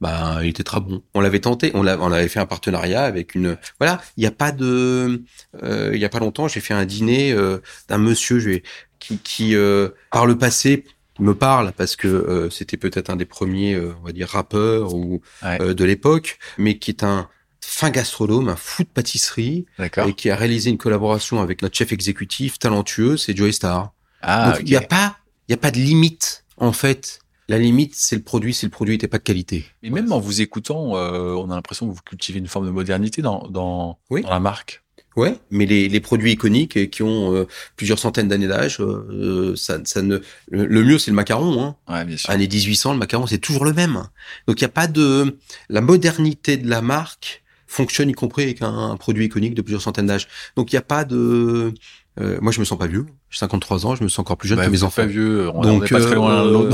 [0.00, 1.02] Bah, il était très bon.
[1.14, 3.56] On l'avait tenté, on, avait fait un partenariat avec une.
[3.80, 5.22] Voilà, il n'y a pas de.
[5.62, 8.62] euh, il y a pas longtemps, j'ai fait un dîner euh, d'un monsieur je vais-
[8.98, 10.84] qui, qui euh, par le passé
[11.18, 14.92] me parle parce que euh, c'était peut-être un des premiers, euh, on va dire rappeurs
[14.94, 15.62] ou Ouais.
[15.62, 17.28] euh, de l'époque, mais qui est un
[17.68, 19.66] fin gastronome, un fou de pâtisserie
[20.06, 23.92] et qui a réalisé une collaboration avec notre chef exécutif talentueux, c'est Joey Star.
[24.22, 25.16] Ah, Donc il n'y a pas,
[25.48, 27.20] il y a pas de limite en fait.
[27.48, 28.52] La limite, c'est le produit.
[28.52, 29.66] Si le produit n'était pas de qualité.
[29.82, 32.72] Mais même en vous écoutant, euh, on a l'impression que vous cultivez une forme de
[32.72, 34.22] modernité dans, dans, Oui.
[34.22, 34.82] dans la marque.
[35.14, 39.78] Ouais, mais les, les produits iconiques qui ont euh, plusieurs centaines d'années d'âge, euh, ça,
[39.84, 40.18] ça ne.
[40.50, 41.62] Le, le mieux, c'est le macaron.
[41.62, 41.76] Hein.
[41.88, 42.28] Ouais, bien sûr.
[42.28, 44.08] Années 1800, le macaron, c'est toujours le même.
[44.46, 45.38] Donc il n'y a pas de
[45.70, 49.82] la modernité de la marque fonctionne y compris avec un, un produit iconique de plusieurs
[49.82, 50.28] centaines d'âge.
[50.56, 51.72] Donc il n'y a pas de.
[52.20, 53.06] euh, moi, je me sens pas vieux.
[53.30, 53.94] J'ai 53 ans.
[53.96, 55.02] Je me sens encore plus jeune Bah, que mes enfants.
[55.02, 56.70] pas vieux, on Donc, pas très loin euh,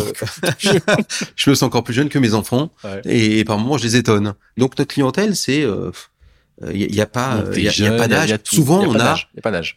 [1.36, 2.72] je me sens encore plus jeune que mes enfants.
[2.84, 3.00] Ouais.
[3.04, 4.34] Et, et par moments, je les étonne.
[4.56, 5.64] Donc notre clientèle, c'est
[6.72, 8.36] il y, a pas il y a, pas d'âge.
[8.44, 9.16] Souvent, on a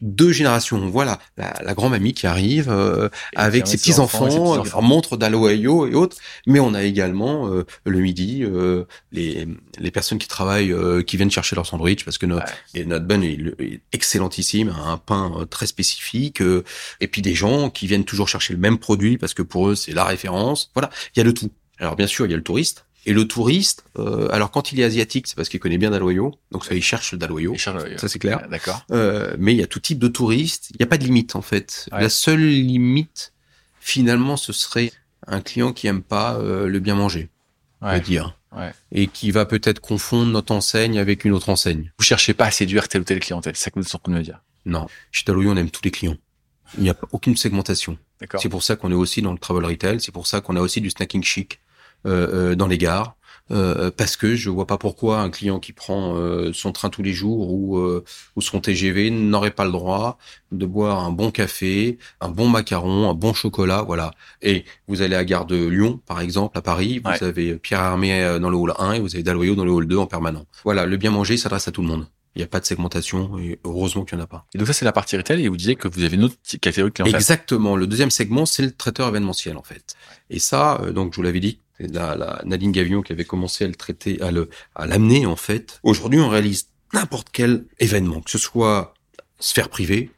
[0.01, 0.87] deux générations.
[0.89, 5.95] Voilà, la, la grand-mamie qui arrive euh, avec ses ses enfants leur montre d'Alohayo et
[5.95, 6.17] autres.
[6.45, 9.47] Mais on a également euh, le midi euh, les,
[9.79, 12.81] les personnes qui travaillent, euh, qui viennent chercher leur sandwich parce que notre, Ouais.
[12.81, 16.41] et notre bun est, est excellentissime, un pain euh, très spécifique.
[16.41, 16.63] euh,
[17.01, 19.75] et puis des gens qui viennent toujours chercher le même produit parce que pour eux
[19.75, 20.71] c'est la référence.
[20.75, 21.49] Voilà, il y a de tout.
[21.79, 22.85] Alors bien sûr, il y a le touriste.
[23.07, 26.33] Et le touriste, euh, alors quand il est asiatique, c'est parce qu'il connaît bien Daloyo,
[26.51, 27.55] donc ça il cherche le Daloyo.
[27.57, 28.41] Ça c'est clair.
[28.43, 28.83] euh, D'accord.
[28.91, 30.69] Euh, mais il y a tout type de touristes.
[30.71, 31.87] Il n'y a pas de limite en fait.
[31.91, 32.01] Ouais.
[32.01, 33.33] La seule limite,
[33.79, 34.91] finalement, ce serait
[35.27, 37.29] un client qui aime pas euh, le bien manger,
[37.81, 37.99] on va Ouais.
[37.99, 38.71] dire, Ouais.
[38.91, 41.91] et qui va peut-être confondre notre enseigne avec une autre enseigne.
[41.99, 43.55] Vous cherchez pas à séduire telle ou telle clientèle.
[43.55, 44.41] C'est ça que vous êtes en train de me dire.
[44.65, 46.17] Non, chez Daloyo, on aime tous les clients.
[46.77, 47.97] Il n'y a aucune segmentation.
[48.19, 48.41] D'accord.
[48.41, 49.99] C'est pour ça qu'on est aussi dans le travel retail.
[50.01, 51.59] C'est pour ça qu'on a aussi du snacking chic
[52.05, 53.15] dans les gares.
[53.51, 57.03] Euh, parce que je vois pas pourquoi un client qui prend euh, son train tous
[57.03, 58.03] les jours ou, euh,
[58.35, 60.17] ou son TGV n'aurait pas le droit
[60.51, 64.15] de boire un bon café, un bon macaron, un bon chocolat, voilà.
[64.41, 67.23] Et vous allez à Gare de Lyon, par exemple, à Paris, vous Ouais.
[67.23, 69.95] avez Pierre euh, dans le hall 1 et vous avez Daloyo dans le hall 2
[69.97, 70.45] en permanent.
[70.63, 72.07] Voilà, le bien manger s'adresse à tout le monde.
[72.35, 74.45] Il n'y a pas de segmentation et heureusement qu'il n'y en a pas.
[74.55, 76.35] Et donc ça, c'est la partie retail et vous disiez que vous avez une autre
[76.59, 77.15] catégorie de clientèle.
[77.15, 77.75] Exactement.
[77.77, 79.95] Le deuxième segment, c'est le traiteur événementiel, en fait.
[80.31, 83.25] Et ça, euh, donc, je vous l'avais dit, c'est la, la Nadine Gavion qui avait
[83.25, 85.79] commencé à le traiter, à le, à l'amener, en fait.
[85.83, 88.93] Aujourd'hui, on réalise n'importe quel événement, que ce soit
[89.39, 90.11] sphère privée,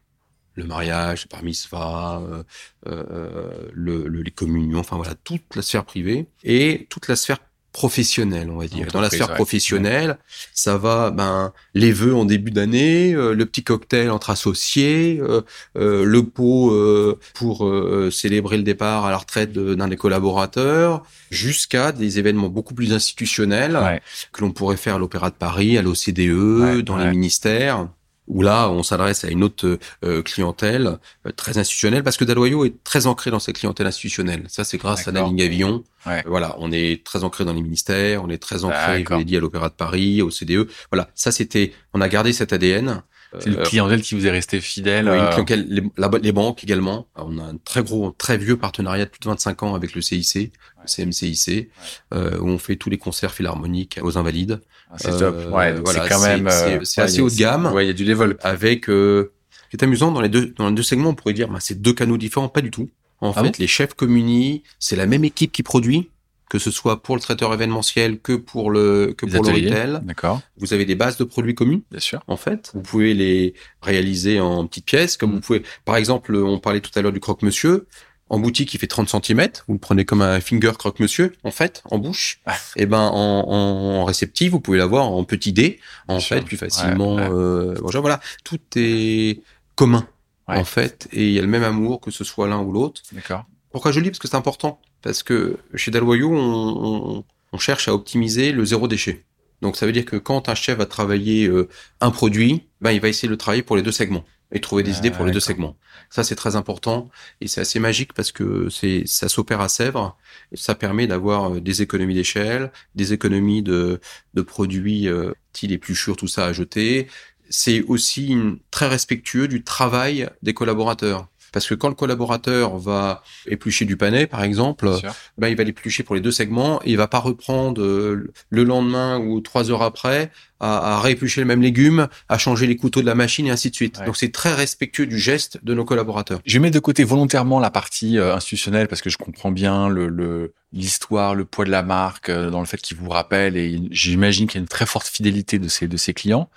[0.55, 2.43] le mariage, bar mitzvah, euh,
[2.87, 7.37] euh, le, le- les communions, enfin voilà, toute la sphère privée et toute la sphère
[7.77, 8.87] professionnelle, on va dire.
[8.91, 9.35] Dans la sphère ouais.
[9.35, 10.17] professionnelle,
[10.51, 15.41] ça va, ben, les vœux en début d'année, euh, le petit cocktail entre associés, euh,
[15.77, 19.95] euh, le pot euh, pour euh, célébrer le départ à la retraite de- d'un des
[19.95, 24.01] collaborateurs, jusqu'à des événements beaucoup plus institutionnels Ouais.
[24.33, 26.19] que l'on pourrait faire à l'Opéra de Paris, à l'OCDE,
[26.61, 27.87] Ouais, dans les ministères.
[28.27, 32.65] Où là, on s'adresse à une autre euh, clientèle euh, très institutionnelle, parce que Daloyo
[32.65, 34.43] est très ancré dans cette clientèle institutionnelle.
[34.47, 35.83] Ça, c'est grâce à la ligne Avillon.
[36.05, 36.23] Ouais.
[36.25, 39.37] Voilà, on est très ancré dans les ministères, on est très ancré, je l'ai dit,
[39.37, 40.67] à l'Opéra de Paris, au CDE.
[40.91, 43.01] Voilà, ça, c'était, on a gardé cet ADN.
[43.39, 45.09] C'est une clientèle qui vous est restée fidèle.
[45.09, 45.83] Oui, les,
[46.21, 47.07] les, banques également.
[47.15, 50.01] On a un très gros, très vieux partenariat de plus de 25 ans avec le
[50.01, 51.69] CIC, le CMCIC,
[52.13, 54.61] euh, où on fait tous les concerts philharmoniques aux Invalides.
[54.91, 55.35] Ah, c'est top.
[55.51, 56.49] Ouais, voilà, c'est quand même.
[56.83, 57.71] C'est assez haut de gamme.
[57.73, 58.37] Ouais, il y a du level.
[58.41, 61.33] Avec, euh, ce qui est amusant dans les deux, dans les deux segments, on pourrait
[61.33, 62.89] dire, bah, c'est deux canaux différents, pas du tout.
[63.19, 66.11] En ah fait, les chefs communis, c'est la même équipe qui produit,
[66.49, 69.99] que ce soit pour le traiteur événementiel que pour le que pour le retail.
[70.03, 70.41] D'accord.
[70.57, 71.81] Vous avez des bases de produits communs.
[71.91, 72.23] Bien sûr.
[72.27, 75.35] En fait, vous pouvez les réaliser en petites pièces, comme mm.
[75.35, 75.63] vous pouvez.
[75.85, 77.87] Par exemple, on parlait tout à l'heure du croque-monsieur.
[78.29, 79.47] En boutique, il fait 30 cm.
[79.67, 82.41] Vous le prenez comme un finger croque-monsieur, en fait, en bouche.
[82.45, 82.55] Ah.
[82.75, 85.79] Et eh ben, en, en, réceptif, vous pouvez l'avoir en petit dé,
[86.09, 87.17] en fait, plus facilement.
[87.19, 89.41] Euh, voilà, tout est
[89.75, 90.05] commun,
[90.47, 93.01] en fait, et il y a le même amour que ce soit l'un ou l'autre.
[93.13, 93.45] D'accord.
[93.71, 94.09] Pourquoi je le dis?
[94.09, 94.81] Parce que c'est important.
[95.01, 99.25] Parce que chez Dalwayo, on, on, cherche à optimiser le zéro déchet.
[99.61, 101.67] Donc ça veut dire que quand un chef va travailler euh,
[102.01, 104.83] un produit, ben, il va essayer de le travailler pour les deux segments et trouver
[104.83, 105.75] des idées pour les deux segments.
[106.09, 107.09] Ça c'est très important
[107.41, 110.17] et c'est assez magique parce que c'est ça s'opère à Sèvres
[110.51, 113.99] et ça permet d'avoir euh, des économies d'échelle, des économies de,
[114.33, 115.33] de produits euh,
[115.63, 117.07] les plus sûrs, tout ça à jeter.
[117.49, 118.37] C'est aussi
[118.71, 121.27] très respectueux du travail des collaborateurs.
[121.51, 124.89] Parce que quand le collaborateur va éplucher du panais, par exemple,
[125.37, 128.63] ben, il va l'éplucher pour les deux segments et il va pas reprendre euh, le
[128.63, 133.01] lendemain ou trois heures après à, à rééplucher le même légume, à changer les couteaux
[133.01, 134.01] de la machine et ainsi de suite.
[134.05, 136.39] Donc c'est très respectueux du geste de nos collaborateurs.
[136.45, 140.53] Je mets de côté volontairement la partie euh, institutionnelle parce que je comprends bien le
[140.73, 144.47] l'histoire, le, poids de la marque, euh, dans le fait qu'il vous rappelle et j'imagine
[144.47, 146.49] qu'il y a une très forte fidélité de ses de ses clients.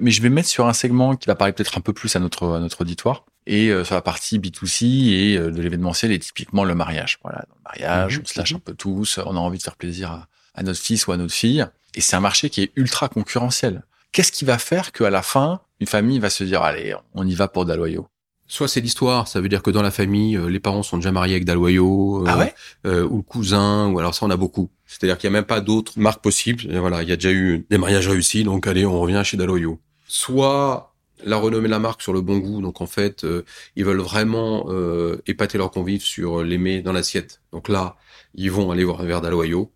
[0.00, 2.20] Mais je vais mettre sur un segment qui va parler peut-être un peu plus à
[2.20, 6.18] notre à notre auditoire et euh, sur la partie B2C et euh, de l'événementiel est
[6.18, 7.18] typiquement le mariage.
[7.24, 8.56] Voilà, dans le mariage, mhm, on se lâche mhm.
[8.58, 11.16] un peu tous, on a envie de faire plaisir à, à notre fils ou à
[11.16, 13.82] notre fille, et c'est un marché qui est ultra concurrentiel.
[14.12, 17.34] Qu'est-ce qui va faire qu'à la fin, une famille va se dire allez, on y
[17.34, 18.06] va pour Daloyo
[18.50, 21.12] Soit c'est l'histoire, ça veut dire que dans la famille, euh, les parents sont déjà
[21.12, 22.54] mariés avec Daloyo, ah ouais?
[22.84, 24.70] ou le cousin, ou alors ça on a beaucoup.
[24.86, 26.64] C'est-à-dire qu'il n'y a même pas d'autres marques possibles.
[26.70, 29.36] Et voilà, il y a déjà eu des mariages réussis, donc allez, on revient chez
[29.36, 29.80] Daloyo.
[30.06, 30.87] Soit
[31.24, 32.60] la renommée de la marque sur le bon goût.
[32.60, 33.44] Donc en fait, euh,
[33.76, 37.40] ils veulent vraiment euh, épater leurs convives sur les mets dans l'assiette.
[37.52, 37.96] Donc là,
[38.34, 39.72] ils vont aller voir un verre d'aloyo.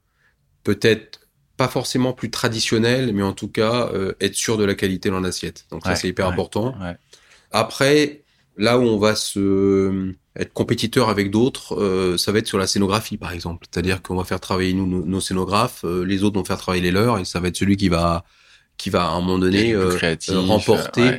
[0.64, 1.20] Peut-être
[1.56, 5.20] pas forcément plus traditionnel, mais en tout cas euh, être sûr de la qualité dans
[5.20, 5.66] l'assiette.
[5.70, 6.74] Donc ça c'est hyper important.
[7.50, 8.22] Après,
[8.56, 13.18] là où on va se être compétiteur avec d'autres, ça va être sur la scénographie
[13.18, 13.66] par exemple.
[13.70, 17.18] C'est-à-dire qu'on va faire travailler nous nos, scénographes, les autres vont faire travailler les leurs,
[17.18, 18.24] et ça va être celui qui va
[18.78, 19.76] qui va à un moment donné
[20.30, 21.18] remporter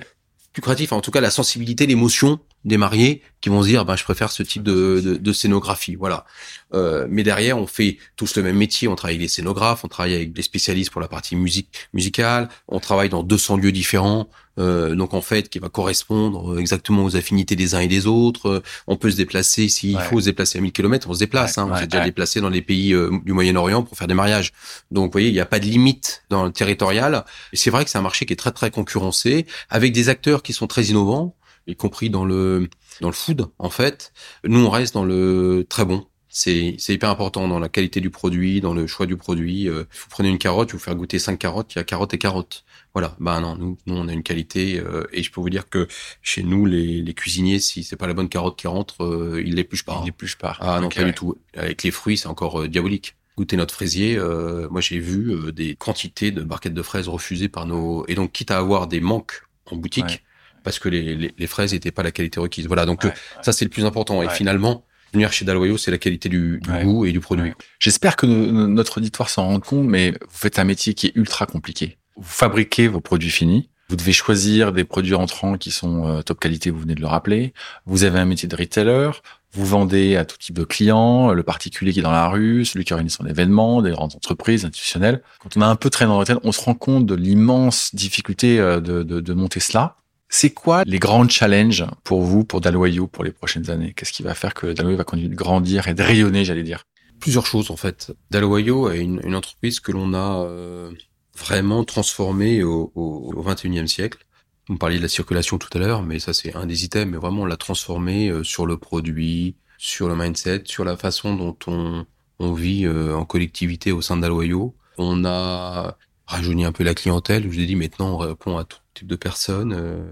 [0.54, 3.96] plus créatif, en tout cas la sensibilité, l'émotion des mariés qui vont se dire bah
[3.98, 6.26] je préfère ce type de, de, de scénographie voilà.
[6.74, 8.88] Euh, mais derrière on fait tous le même métier.
[8.88, 12.50] On travaille avec les scénographes on travaille avec des spécialistes pour la partie musique musicale.
[12.68, 14.30] On travaille dans 200 lieux différents.
[14.60, 18.64] Euh, donc en fait qui va correspondre exactement aux affinités des uns et des autres.
[18.88, 19.68] On peut se déplacer.
[19.68, 22.40] S'il faut se déplacer à 1000 km on se déplace hein, on s'est déjà déplacé
[22.40, 24.54] dans les pays euh, du Moyen-Orient pour faire des mariages.
[24.92, 27.26] Donc vous voyez il n'y a pas de limite dans le territorial.
[27.52, 30.54] C'est vrai que c'est un marché qui est très très concurrencé avec des acteurs qui
[30.54, 31.36] sont très innovants
[31.68, 32.70] y compris dans le
[33.02, 34.14] dans le food en fait.
[34.44, 36.08] Nous on reste dans le très bon.
[36.36, 39.70] C'est c'est hyper important dans la qualité du produit, dans le choix du produit.
[39.70, 42.18] Euh, vous prenez une carotte, vous faire goûter cinq carottes, il y a carotte et
[42.18, 42.64] carotte.
[42.94, 43.16] Voilà.
[43.20, 45.88] Bah non, nous nous on a une qualité euh, et je peux vous dire que
[46.24, 49.54] chez nous les, les cuisiniers si c'est pas la bonne carotte qui rentre, euh, ils
[49.54, 50.00] l'épluchent pas.
[50.02, 50.58] Ils l'épluchent pas.
[50.60, 51.36] Ah non pas du tout.
[51.56, 55.76] Avec les fruits c'est encore euh, diabolique goûter notre fraisier, euh, moi j'ai vu des
[55.76, 59.44] quantités de barquettes de fraises refusées par nos et donc quitte à avoir des manques
[59.72, 60.24] en boutique,
[60.64, 62.68] parce que les, les, les fraises n'étaient pas la qualité requise.
[62.68, 64.22] Voilà, donc euh, ça c'est le plus important.
[64.24, 67.52] Et finalement, venir chez Daloyo, c'est la qualité du, du goût et du produit.
[67.80, 71.46] J'espère que notre auditoire s'en rend compte, mais vous faites un métier qui est ultra
[71.46, 71.98] compliqué.
[72.16, 73.70] Vous fabriquez vos produits finis.
[73.90, 77.08] Vous devez choisir des produits entrants qui sont euh, top qualité, vous venez de le
[77.08, 77.54] rappeler.
[77.86, 79.12] Vous avez un métier de retailer.
[79.52, 82.86] Vous vendez à tout type de clients, le particulier qui est dans la rue, celui
[82.86, 85.22] qui organise son événement, des grandes entreprises institutionnelles.
[85.40, 87.94] Quand on a un peu traîné dans le retail, on se rend compte de l'immense
[87.94, 89.98] difficulté euh, de, de, de monter cela.
[90.36, 93.94] C'est quoi les grands challenges pour vous, pour Daloyo, pour les prochaines années?
[93.96, 96.86] Qu'est-ce qui va faire que Daloyo va continuer de grandir et de rayonner, j'allais dire?
[97.20, 98.12] Plusieurs choses en fait.
[98.32, 100.92] Daloyo est une, entreprise que l'on a euh,
[101.38, 104.26] vraiment transformée au, au, 21e siècle.
[104.70, 107.20] Me parliez de la circulation tout à l'heure, mais ça c'est un des items, mais
[107.20, 111.56] vraiment on l'a transformée euh, sur le produit, sur le mindset, sur la façon dont
[111.68, 112.08] on,
[112.40, 114.76] on vit euh, en collectivité au sein de Daloyo.
[114.98, 115.96] On a
[116.34, 117.44] rajeuni un peu la clientèle.
[117.44, 120.04] Je vous ai dit maintenant on répond à tout type de personnes, euh,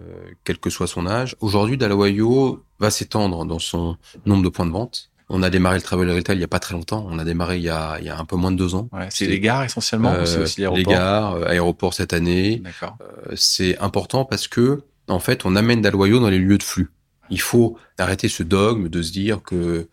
[0.43, 1.35] quel que soit son âge.
[1.39, 5.09] Aujourd'hui, Dalawayo va s'étendre dans son nombre de points de vente.
[5.29, 7.05] On a démarré le travel retail il y a pas très longtemps.
[7.09, 8.89] On a démarré il y a, il y a un peu moins de deux ans.
[8.91, 12.13] Ouais, c'est les gares essentiellement ou c'est Euh, aussi les l'aéroport gares, euh, aéroports cette
[12.13, 12.57] année.
[12.57, 12.97] D'accord.
[13.35, 16.89] C'est important parce que en fait, on amène Daloyo dans les lieux de flux.
[17.29, 19.87] Il faut arrêter ce dogme de se dire que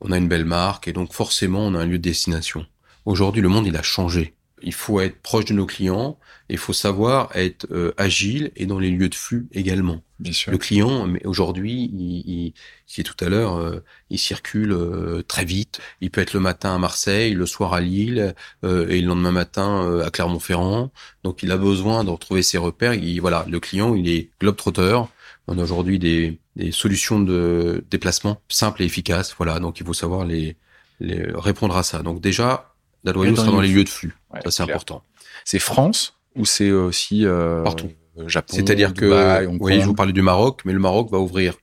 [0.00, 2.66] on a une belle marque et donc forcément on a un lieu de destination.
[3.04, 4.34] Aujourd'hui, le monde il a changé.
[4.62, 8.78] Il faut être proche de nos clients, il faut savoir être euh, agile et dans
[8.78, 10.02] les lieux de flux également.
[10.18, 10.52] Bien sûr.
[10.52, 12.52] Le client, mais aujourd'hui, il, il,
[12.86, 15.80] qui est tout à l'heure, euh, il circule euh, très vite.
[16.00, 19.32] Il peut être le matin à Marseille, le soir à Lille, euh, et le lendemain
[19.32, 20.92] matin euh, à Clermont-Ferrand.
[21.24, 22.94] Donc, il a besoin de retrouver ses repères.
[22.94, 25.00] Il, voilà, le client, il est globe-trotter.
[25.48, 29.34] On a aujourd'hui des, des solutions de déplacement simples et efficaces.
[29.36, 30.56] Voilà, donc il faut savoir les,
[31.00, 32.02] les répondre à ça.
[32.02, 32.71] Donc déjà,
[33.04, 34.14] la dans sera dans les lieux de flux.
[34.32, 35.02] Ouais, ça, c'est important.
[35.44, 37.90] C'est France ou c'est aussi euh, Partout.
[38.18, 41.10] euh, Japon, C'est-à-dire que, Dubaï, Hong voyez, je vous parlais du Maroc, mais le Maroc
[41.10, 41.54] va ouvrir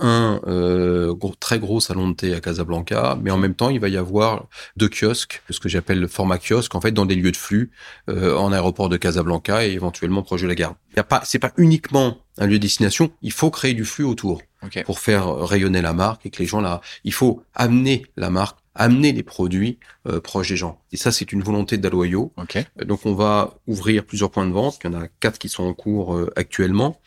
[0.00, 3.80] un euh, gros- très gros salon de thé à Casablanca, mais en même temps, il
[3.80, 7.16] va y avoir deux kiosques, ce que j'appelle le format kiosque, en fait, dans des
[7.16, 7.72] lieux de flux,
[8.08, 10.74] euh, en aéroport de Casablanca et éventuellement proche de la gare.
[10.92, 13.84] Il y a pas, c'est pas uniquement un lieu de destination, il faut créer du
[13.84, 14.82] flux autour Ok.
[14.84, 18.58] pour faire rayonner la marque et que les gens là, il faut amener la marque,
[18.78, 20.80] amener les produits euh, proches des gens.
[20.92, 22.32] Et ça, c'est une volonté d'Aloyo.
[22.80, 24.78] Euh, Donc on va ouvrir plusieurs points de vente.
[24.84, 27.00] Il y en a quatre qui sont en cours euh, actuellement,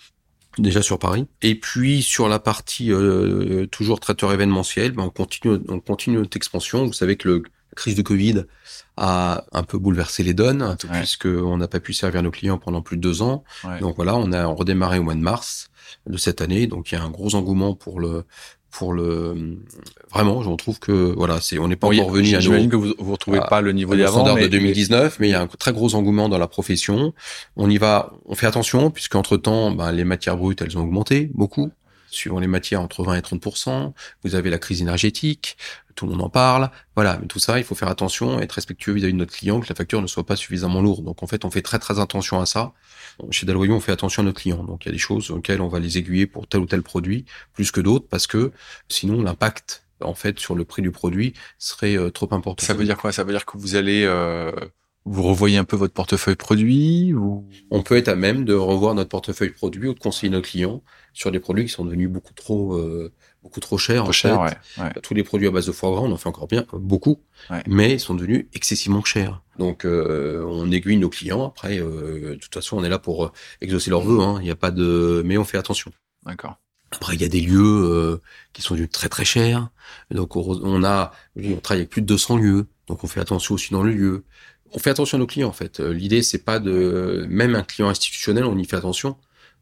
[0.57, 1.25] déjà sur Paris.
[1.41, 6.37] Et puis sur la partie euh, toujours traiteur événementiel, ben, on continue, on continue notre
[6.37, 6.85] expansion.
[6.85, 8.43] Vous savez que le, la crise de Covid
[8.97, 10.99] a un peu bouleversé les donnes, Ouais.
[10.99, 13.45] puisque on n'a pas pu servir nos clients pendant plus de deux ans.
[13.63, 13.79] Ouais.
[13.79, 15.69] Donc voilà, on a redémarré au mois de mars
[16.05, 16.67] de cette année.
[16.67, 18.25] Donc il y a un gros engouement pour le
[18.71, 19.57] pour le
[20.11, 22.75] vraiment, je trouve que voilà, c'est on n'est pas Oui, encore revenu à J'imagine que
[22.75, 25.31] vous vous retrouvez à- pas le niveau au d'avant, standard mais de 2019, mais il
[25.31, 27.13] y a un très gros engouement dans la profession.
[27.57, 31.29] On y va, on fait attention puisqu'entre temps, ben, les matières brutes, elles ont augmenté
[31.33, 31.69] beaucoup.
[32.09, 35.55] Suivant les matières, entre 20 et 30 Vous avez la crise énergétique,
[35.95, 36.69] tout le monde en parle.
[36.95, 39.67] Voilà, mais tout ça, il faut faire attention, être respectueux vis-à-vis de notre client, que
[39.69, 41.05] la facture ne soit pas suffisamment lourde.
[41.05, 42.73] Donc en fait, on fait très très attention à ça.
[43.29, 44.63] Chez Daloyo, on fait attention à nos clients.
[44.63, 46.81] Donc il y a des choses auxquelles on va les aiguiller pour tel ou tel
[46.81, 48.51] produit, plus que d'autres, parce que
[48.89, 52.65] sinon l'impact en fait sur le prix du produit serait euh, trop important.
[52.65, 53.11] ça veut dire quoi?
[53.11, 54.51] Ça veut dire que vous allez euh,
[55.05, 58.93] vous revoyez un peu votre portefeuille produit ou on peut être à même de revoir
[58.93, 62.33] notre portefeuille produit ou de conseiller nos clients sur des produits qui sont devenus beaucoup
[62.33, 63.11] trop euh,
[63.43, 64.81] beaucoup trop trop en cher fait.
[64.81, 64.83] ouais.
[64.85, 64.93] ouais.
[65.01, 67.63] Tous les produits à base de foie gras, on en fait encore bien, beaucoup, Ouais.
[67.67, 69.41] mais ils sont devenus excessivement chers.
[69.57, 71.47] Donc euh, on aiguille nos clients.
[71.47, 74.19] Après, euh, de toute façon, on est là pour euh, exaucer leurs vœux.
[74.21, 74.37] hein.
[74.41, 75.91] Il n'y a pas de, mais on fait attention.
[76.25, 76.57] D'accord.
[76.91, 78.21] Après, il y a des lieux euh,
[78.53, 79.69] qui sont devenus très très chers.
[80.11, 83.55] Donc on, on a, on travaille avec plus de 200 lieux, donc on fait attention
[83.55, 84.25] aussi dans le lieu.
[84.73, 85.79] On fait attention à nos clients en fait.
[85.79, 89.17] Euh, L'idée c'est pas de, même un client institutionnel, on y fait attention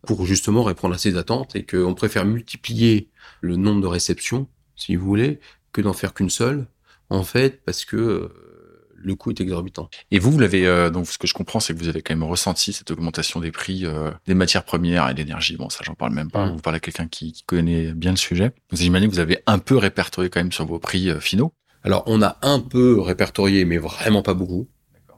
[0.06, 3.10] pour justement répondre à ses attentes et qu'on préfère multiplier
[3.42, 5.40] le nombre de réceptions, si vous voulez,
[5.72, 6.68] que d'en faire qu'une seule,
[7.10, 8.50] en fait, parce que euh,
[9.02, 9.90] le coût est exorbitant.
[10.12, 12.14] Et vous, vous l'avez euh, donc ce que je comprends, c'est que vous avez quand
[12.14, 15.58] même ressenti cette augmentation des prix euh, des matières premières et de l'énergie.
[15.58, 16.50] Bon, ça, j'en parle même pas.
[16.50, 18.52] Vous parlez à quelqu'un qui, qui connaît bien le sujet.
[18.72, 21.54] Vous imaginez que vous avez un peu répertorié quand même sur vos prix euh, finaux.
[21.84, 24.68] Alors, on a un peu répertorié, mais vraiment pas beaucoup.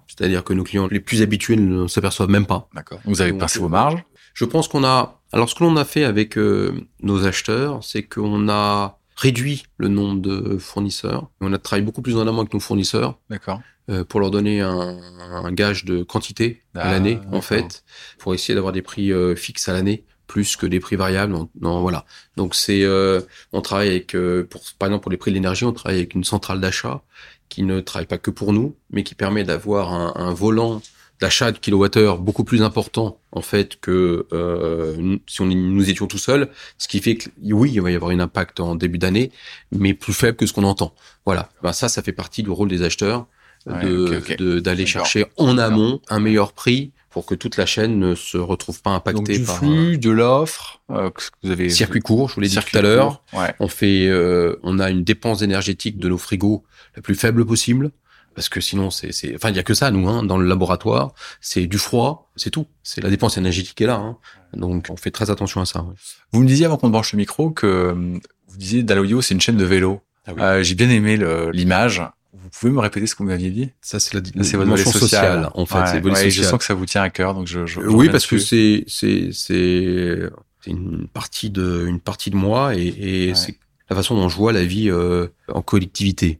[0.08, 2.68] C'est-à-dire que nos clients les plus habitués ne s'aperçoivent même pas.
[2.76, 3.00] D'accord.
[3.06, 4.04] Vous avez Donc, pincé vos marges.
[4.34, 5.20] Je pense qu'on a.
[5.34, 9.88] Alors, ce que l'on a fait avec euh, nos acheteurs, c'est qu'on a réduit le
[9.88, 11.30] nombre de fournisseurs.
[11.42, 13.62] On a travaillé beaucoup plus en amont avec nos fournisseurs D'accord.
[13.90, 17.84] euh, pour leur donner un, un gage de quantité à Ah, l'année, en fait,
[18.18, 21.34] pour essayer d'avoir des prix euh, fixes à l'année plus que des prix variables.
[21.34, 22.06] Non, non, voilà.
[22.38, 23.20] Donc c'est, euh,
[23.52, 26.16] on travaille avec, euh, pour, par exemple pour les prix de l'énergie, on travaille avec
[26.16, 27.02] une centrale d'achat
[27.50, 30.82] qui ne travaille pas que pour nous, mais qui permet d'avoir un, un volant
[31.22, 36.18] d'achat de kilowattheure beaucoup plus important en fait que euh, si on nous étions tout
[36.18, 39.32] seuls, ce qui fait que oui, il va y avoir un impact en début d'année,
[39.72, 40.94] mais plus faible que ce qu'on entend.
[41.26, 43.28] Voilà, ben, ça, ça fait partie du rôle des acheteurs
[43.68, 48.16] Ouais, de d'aller chercher en amont un meilleur prix pour que toute la chaîne ne
[48.16, 51.70] se retrouve pas Donc impactée du par flux, de l'offre, euh, que vous avez un
[51.70, 52.30] circuit court.
[52.30, 53.22] Je vous l'ai dit tout à l'heure.
[53.34, 53.54] Ouais.
[53.60, 56.64] On fait, euh, on a une dépense énergétique de nos frigos
[56.96, 57.92] la plus faible possible.
[58.34, 60.48] Parce que sinon, c'est, c'est, enfin, il y a que ça, nous, hein, dans le
[60.48, 61.14] laboratoire.
[61.42, 62.66] C'est du froid, c'est tout.
[62.82, 63.96] C'est la dépense énergétique qui est là.
[63.96, 64.18] Hein.
[64.54, 65.82] Donc, on fait très attention à ça.
[65.84, 65.94] ouais.
[66.32, 67.94] Vous me disiez avant qu'on branche le micro que euh,
[68.48, 70.02] vous disiez Daloyo, c'est une chaîne de vélo.
[70.28, 70.42] Ah oui.
[70.42, 71.20] Euh, J'ai bien aimé
[71.52, 72.02] l'image.
[72.34, 73.70] Vous pouvez me répéter ce que vous m'aviez dit?
[73.82, 75.10] Ça, c'est la, C'est votre volet dimension social.
[75.44, 75.76] sociale, en fait.
[75.80, 77.66] Ouais, c'est ouais, Je sens que ça vous tient à cœur, donc je.
[77.66, 78.86] je oui, parce que dessus.
[78.88, 80.30] c'est, c'est, c'est,
[80.64, 83.36] c'est une partie de, une partie de moi et, et Ouais.
[83.36, 83.58] c'est
[83.90, 86.40] la façon dont je vois la vie euh, en collectivité.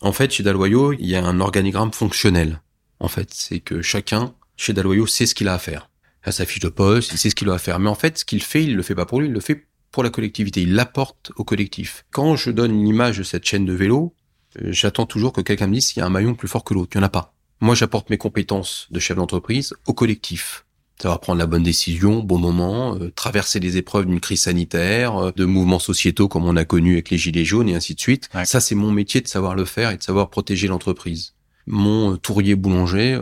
[0.00, 2.62] En fait, chez Daloyo, il y a un organigramme fonctionnel.
[3.00, 5.90] En fait, c'est que chacun chez Daloyo sait ce qu'il a à faire.
[6.22, 7.78] À sa fiche de poste, il sait ce qu'il a à faire.
[7.78, 9.66] Mais en fait, ce qu'il fait, il le fait pas pour lui, il le fait
[9.90, 10.62] pour la collectivité.
[10.62, 12.04] Il l'apporte au collectif.
[12.10, 14.14] Quand je donne une image de cette chaîne de vélo,
[14.60, 16.74] euh, j'attends toujours que quelqu'un me dise s'il y a un maillon plus fort que
[16.74, 16.90] l'autre.
[16.94, 17.34] Il n'y en a pas.
[17.60, 20.64] Moi, j'apporte mes compétences de chef d'entreprise au collectif.
[21.00, 25.32] Savoir prendre la bonne décision, bon moment, euh, traverser les épreuves d'une crise sanitaire, euh,
[25.34, 28.28] de mouvements sociétaux comme on a connu avec les gilets jaunes et ainsi de suite.
[28.44, 31.34] Ça, c'est mon métier de savoir le faire et de savoir protéger l'entreprise.
[31.66, 33.20] Mon tourrier boulanger,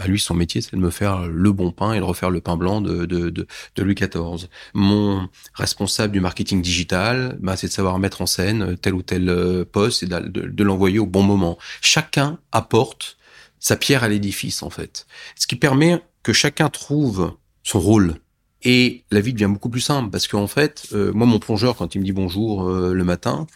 [0.00, 2.40] bah lui, son métier, c'est de me faire le bon pain et de refaire le
[2.40, 3.46] pain blanc de, de, de,
[3.76, 4.48] de Louis XIV.
[4.72, 9.28] Mon responsable du marketing digital, bah, c'est de savoir mettre en scène tel ou tel
[9.28, 11.58] euh, poste et de, de l'envoyer au bon moment.
[11.82, 13.18] Chacun apporte
[13.58, 15.06] sa pierre à l'édifice, en fait.
[15.36, 18.16] Ce qui permet que chacun trouve son rôle.
[18.62, 21.94] Et la vie devient beaucoup plus simple parce qu'en fait, euh, moi, mon plongeur, quand
[21.94, 23.46] il me dit bonjour euh, le matin,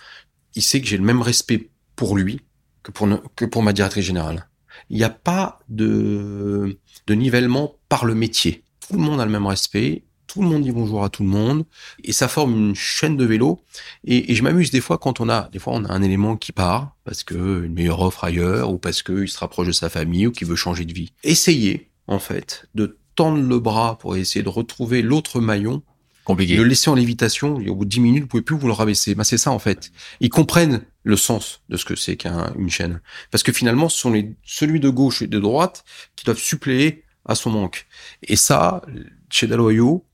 [0.55, 2.41] il sait que j'ai le même respect pour lui
[2.83, 4.49] que pour, que pour ma directrice générale
[4.91, 8.65] il n'y a pas de, de nivellement par le métier.
[8.87, 11.29] Tout le monde a le même respect, tout le monde dit bonjour à tout le
[11.29, 11.65] monde,
[12.03, 13.61] et ça forme une chaîne de vélo.
[14.05, 16.53] Et, je m'amuse des fois quand on a, des fois on a un élément qui
[16.53, 20.27] part parce que une meilleure offre ailleurs, ou parce qu'il se rapproche de sa famille,
[20.27, 21.12] ou qu'il veut changer de vie.
[21.23, 25.83] Essayez en fait de tendre le bras pour essayer de retrouver l'autre maillon
[26.25, 26.57] Compliqué.
[26.57, 28.73] Le laisser en lévitation, et au bout de 10 minutes, vous pouvez plus vous le
[28.73, 29.15] rabaisser.
[29.15, 29.93] Bah, c'est ça, en fait.
[30.21, 33.03] Ils comprennent le sens de ce que c'est qu'une chaîne.
[33.31, 35.85] Parce que finalement, ce sont les, celui de gauche et de droite
[36.17, 37.87] qui doivent suppléer à son manque.
[38.23, 38.81] Et ça,
[39.29, 40.07] chez Daloyo,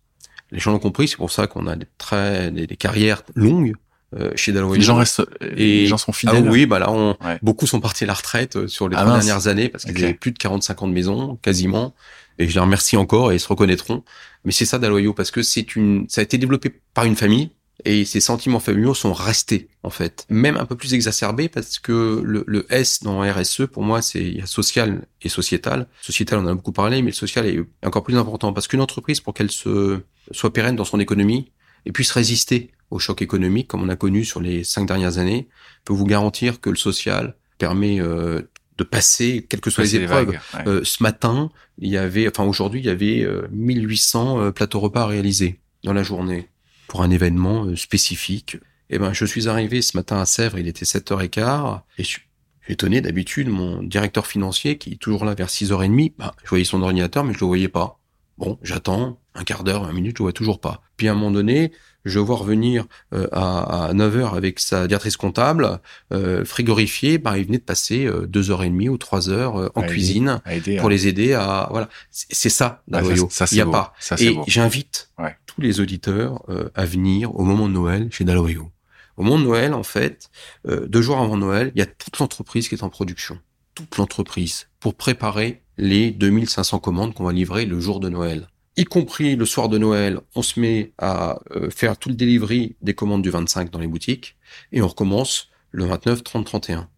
[0.51, 3.75] les gens l'ont compris, c'est pour ça qu'on a des, très, des, carrières longues.
[4.19, 4.75] Euh, chez Daloyo.
[4.75, 6.45] Les gens restent, et les gens sont fidèles.
[6.45, 9.05] Ah oui, bah là, on, beaucoup sont partis à la retraite euh, sur les ah,
[9.05, 11.95] dernières années parce qu'ils avaient plus de 45 ans de maison, quasiment
[12.41, 14.03] et je les remercie encore et ils se reconnaîtront.
[14.45, 17.51] Mais c'est ça Daloyo parce que c'est une, ça a été développé par une famille
[17.85, 22.21] et ces sentiments familiaux sont restés en fait, même un peu plus exacerbés parce que
[22.25, 25.87] le, le S dans RSE pour moi c'est il y a social et sociétal.
[26.01, 28.81] Sociétal on en a beaucoup parlé, mais le social est encore plus important parce qu'une
[28.81, 30.01] entreprise pour qu'elle se
[30.33, 31.53] soit pérenne dans son économie
[31.85, 35.49] et puisse résister au choc économique comme on a connu sur les cinq dernières années,
[35.85, 38.43] peut vous garantir que le social permet euh,
[38.81, 40.39] de passer, quelles que soient les épreuves.
[40.67, 44.81] Euh, ce matin, il y avait, enfin aujourd'hui, il y avait 1800 euh, euh, plateaux
[44.81, 46.49] repas réalisés dans la journée
[46.89, 48.55] pour un événement spécifique.
[48.89, 52.09] Et eh ben, je suis arrivé ce matin à Sèvres, il était 7h15, et je
[52.09, 52.23] suis
[52.69, 56.83] étonné d'habitude, mon directeur financier, qui est toujours là vers 6h30, bah, je voyais son
[56.83, 58.01] ordinateur, mais je le voyais pas.
[58.39, 60.83] Bon, j'attends un quart d'heure, 20 minutes, je le vois toujours pas.
[60.97, 61.71] Puis à un moment donné,
[62.05, 65.81] je vois revenir euh, à, à 9 heures avec sa directrice comptable,
[66.13, 69.57] euh, frigorifiée, bah, il venait de passer euh, deux heures et demie ou trois heures
[69.59, 70.41] euh, en cuisine
[70.79, 71.89] pour les aider à voilà.
[72.11, 73.93] C'est ça, la bah, ça, Il y a pas.
[74.19, 75.11] et j'invite
[75.47, 76.43] tous les auditeurs
[76.75, 78.71] à venir au moment de Noël chez Dalorio.
[79.17, 80.31] Au moment de Noël, en fait,
[80.67, 83.39] deux jours avant Noël, il y a toute l'entreprise qui est en production.
[83.75, 88.49] Toute l'entreprise pour préparer les 2500 commandes qu'on va livrer le jour de Noël
[88.81, 92.77] y compris le soir de Noël, on se met à euh, faire tout le delivery
[92.83, 94.37] des commandes du 25 dans les boutiques
[94.73, 96.89] et on recommence le 29, 30, 31.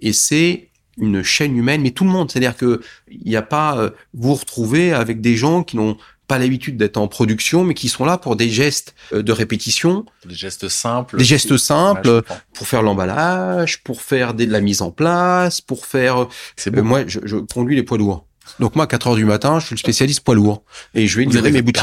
[0.00, 0.68] Et c'est
[0.98, 4.34] une chaîne humaine, mais tout le monde, c'est-à-dire que il n'y a pas euh, vous
[4.34, 8.16] retrouvez avec des gens qui n'ont pas l'habitude d'être en production, mais qui sont là
[8.18, 12.22] pour des gestes euh, de répétition, des gestes simples, des gestes simples
[12.54, 16.28] pour faire l'emballage, pour faire de la mise en place, pour faire.
[16.56, 18.26] C'est moi, je, je conduis les poids lourds.
[18.58, 21.16] Donc moi, à 4 heures du matin, je suis le spécialiste poids lourd et je
[21.18, 21.82] vais livrer mes boutiques.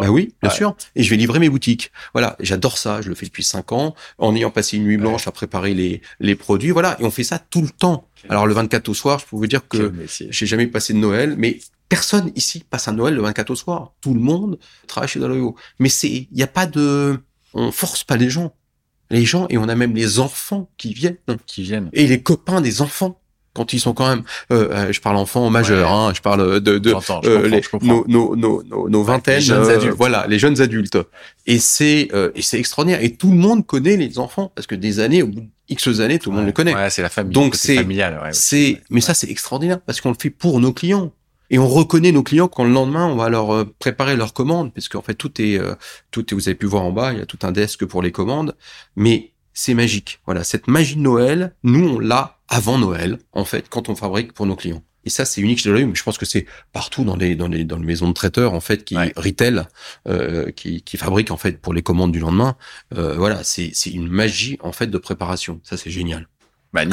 [0.00, 0.76] bah oui, bien sûr.
[0.96, 1.92] Et je vais livrer mes boutiques.
[2.12, 3.00] Voilà, j'adore ça.
[3.02, 6.00] Je le fais depuis 5 ans, en ayant passé une nuit blanche à préparer les
[6.20, 6.70] les produits.
[6.70, 8.08] Voilà, et on fait ça tout le temps.
[8.28, 11.34] Alors le 24 au soir, je peux vous dire que j'ai jamais passé de Noël,
[11.38, 13.92] mais personne ici passe un Noël le 24 au soir.
[14.00, 15.56] Tout le monde travaille chez Daloyo.
[15.78, 17.18] Mais c'est, il n'y a pas de,
[17.54, 18.54] on force pas les gens.
[19.10, 22.60] Les gens et on a même les enfants qui viennent, qui viennent, et les copains
[22.60, 23.20] des enfants
[23.54, 24.22] quand ils sont quand même,
[24.52, 26.94] euh, euh, je parle enfants majeurs, hein, je parle de, de
[27.24, 29.94] euh, les, nos, nos, nos, nos, vingtaines, les jeunes adultes.
[29.96, 30.98] voilà, les jeunes adultes.
[31.46, 33.02] Et c'est et c'est extraordinaire.
[33.02, 36.00] Et tout le monde connaît les enfants parce que des années, au bout de X
[36.00, 36.74] années, tout le monde les connaît.
[36.74, 37.32] Ouais, c'est la famille.
[37.32, 37.84] Donc c'est
[38.32, 41.12] c'est, mais ça c'est extraordinaire parce qu'on le fait pour nos clients.
[41.52, 44.88] Et on reconnaît nos clients quand le lendemain on va leur préparer leurs commandes, parce
[44.88, 45.60] qu'en fait tout est
[46.12, 48.02] tout est, vous avez pu voir en bas, il y a tout un desk pour
[48.02, 48.54] les commandes,
[48.94, 50.20] mais c'est magique.
[50.24, 54.32] Voilà, cette magie de Noël, nous on l'a avant Noël, en fait, quand on fabrique
[54.32, 54.82] pour nos clients.
[55.04, 57.64] Et ça, c'est unique chez mais je pense que c'est partout dans les dans les
[57.64, 59.66] dans les maisons de traiteurs en fait qui retail,
[60.08, 62.56] euh, qui qui fabriquent en fait pour les commandes du lendemain.
[62.94, 65.60] Euh, voilà, c'est c'est une magie en fait de préparation.
[65.62, 66.26] Ça, c'est génial.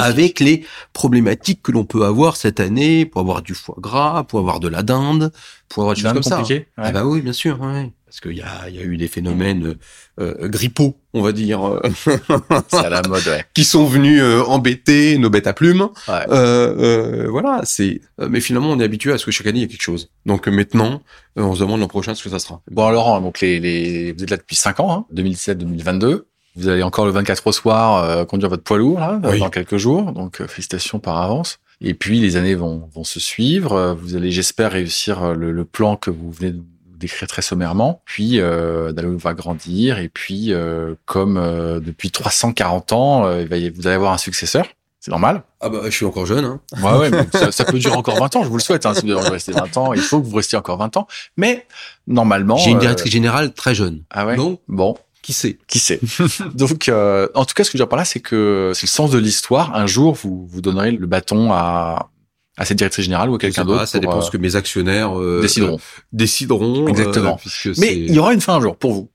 [0.04, 4.40] Avec les problématiques que l'on peut avoir cette année, pour avoir du foie gras, pour
[4.40, 5.32] avoir de la dinde,
[5.70, 6.38] pour avoir des choses comme ça.
[6.78, 7.60] Ah bah oui, bien sûr.
[7.62, 7.92] Ouais.
[8.06, 9.76] parce qu'il y a, y a eu des phénomènes
[10.20, 11.80] euh, grippaux, on va dire, euh,
[12.70, 13.46] C'est à la mode, ouais.
[13.54, 15.90] qui sont venus euh, embêter nos bêtes à plumes.
[16.08, 16.14] Ouais.
[16.30, 18.02] Euh, euh, voilà, c'est.
[18.20, 19.82] euh, Mais finalement, on est habitué à ce que chaque année il y a quelque
[19.82, 20.10] chose.
[20.26, 21.02] Donc euh, maintenant,
[21.38, 22.62] euh, on se demande l'an prochain ce que ça sera.
[22.72, 26.24] Bon, Laurent, donc les, les, vous êtes là depuis 5 ans, hein, 2017-2022.
[26.58, 29.40] Vous allez encore le 24 au soir euh, conduire votre poids lourd là, Oui.
[29.40, 30.12] dans quelques jours.
[30.12, 31.60] Donc euh, félicitations par avance.
[31.80, 33.74] Et puis les années vont, vont se suivre.
[33.74, 36.62] Euh, Vous allez, j'espère, réussir euh, le, le plan que vous venez de
[36.98, 38.02] décrire très sommairement.
[38.06, 40.00] Puis euh, va grandir.
[40.00, 44.66] Et puis, euh, comme euh, depuis 340 ans, euh, vous allez avoir un successeur.
[45.00, 45.44] C'est normal.
[45.62, 46.44] Ah bah, je suis encore jeune.
[46.44, 46.60] Hein.
[46.84, 48.86] Ouais, ouais, mais ça, ça peut durer encore 20 ans, je vous le souhaite.
[48.86, 50.78] Hein, si vous avez envie de rester 20 ans, il faut que vous restiez encore
[50.78, 51.08] 20 ans.
[51.38, 51.66] Mais
[52.08, 52.58] normalement...
[52.58, 54.02] J'ai une euh, directrice générale très jeune.
[54.10, 54.36] Ah ouais?
[54.36, 54.98] Donc, Bon,
[55.28, 56.00] qui sait qui sait
[56.56, 58.86] Donc, euh, en tout cas, ce que je veux dire par là, c'est que c'est
[58.86, 59.76] le sens de l'histoire.
[59.76, 62.10] Un jour, vous vous donnerez le bâton à,
[62.56, 63.86] à cette directrice générale ou à quelqu'un pas, d'autre.
[63.88, 65.76] Ça dépend euh, ce que mes actionnaires euh, décideront.
[65.76, 66.88] euh, décideront.
[66.88, 67.34] Exactement.
[67.34, 69.10] euh, puisque Mais il y aura une fin un jour pour vous.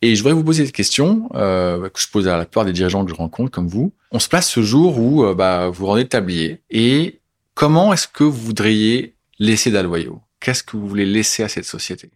[0.00, 2.72] Et je voudrais vous poser cette question euh, que je pose à la plupart des
[2.72, 3.92] dirigeants que je rencontre, comme vous.
[4.10, 6.62] On se place ce jour où euh, bah, vous rendez le tablier.
[6.70, 7.20] Et
[7.54, 12.10] comment est-ce que vous voudriez laisser Dalloyau Qu'est-ce que vous voulez laisser à cette société?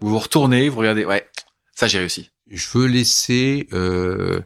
[0.00, 1.28] Vous vous retournez, vous regardez, ouais,
[1.76, 2.30] ça j'ai réussi.
[2.50, 4.40] Je veux laisser euh,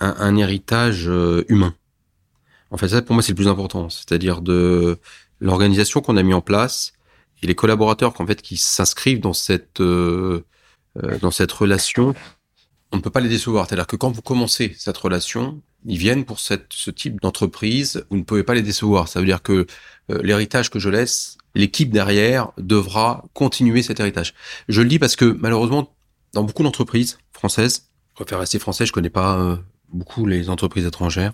[0.00, 1.74] un, héritage euh, humain.
[2.70, 4.98] En fait, ça pour moi c'est le plus important, c'est-à-dire de
[5.40, 6.92] l'organisation qu'on a mis en place
[7.42, 10.44] et les collaborateurs qu'en fait qui s'inscrivent dans cette euh,
[11.02, 12.14] euh, dans cette relation.
[12.92, 13.66] On ne peut pas les décevoir.
[13.66, 18.04] C'est-à-dire que quand vous commencez cette relation, ils viennent pour ce type d'entreprise.
[18.10, 19.08] Vous ne pouvez pas les décevoir.
[19.08, 19.66] Ça veut dire que
[20.10, 24.34] euh, l'héritage que je laisse, l'équipe derrière devra continuer cet héritage.
[24.68, 25.93] Je le dis parce que malheureusement,
[26.34, 29.56] dans beaucoup d'entreprises françaises, je préfère rester français, je connais pas euh,
[29.88, 31.32] beaucoup les entreprises étrangères.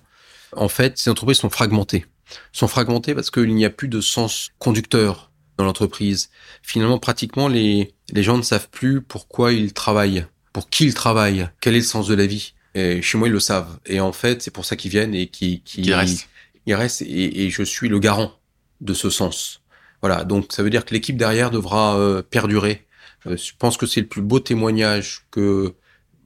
[0.57, 2.07] En fait, ces entreprises sont fragmentées.
[2.53, 6.31] Sont fragmentées parce qu'il n'y a plus de sens conducteur dans l'entreprise.
[6.63, 11.49] Finalement, pratiquement, les, les gens ne savent plus pourquoi ils travaillent, pour qui ils travaillent,
[11.61, 12.55] quel est le sens de la vie.
[12.75, 13.79] Et chez moi, ils le savent.
[13.87, 16.29] Et en fait, c'est pour ça qu'ils viennent et qui qui Qui reste.
[16.67, 18.33] ils restent et, et je suis le garant
[18.81, 19.61] de ce sens.
[20.03, 22.87] Voilà, donc ça veut dire que l'équipe derrière devra euh, perdurer.
[23.27, 25.75] Euh, je pense que c'est le plus beau témoignage que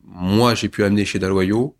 [0.04, 1.76] moi j'ai pu amener chez Dalloyau.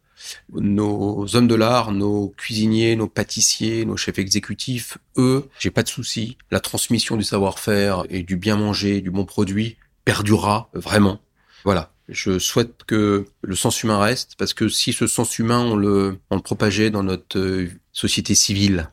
[0.53, 5.89] Nos hommes de l'art, nos cuisiniers, nos pâtissiers, nos chefs exécutifs, eux, j'ai pas de
[5.89, 6.39] souci.
[6.51, 11.21] La transmission du savoir-faire et du bien manger, du bon produit perdurera vraiment.
[11.65, 11.93] Voilà.
[12.09, 16.19] Je souhaite que le sens humain reste parce que si ce sens humain on le,
[16.31, 18.91] on le propageait dans notre euh, société civile,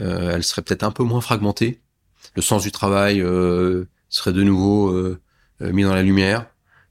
[0.00, 1.80] euh, elle serait peut-être un peu moins fragmentée.
[2.34, 5.20] Le sens du travail euh, serait de nouveau euh,
[5.62, 6.46] euh, mis dans la lumière.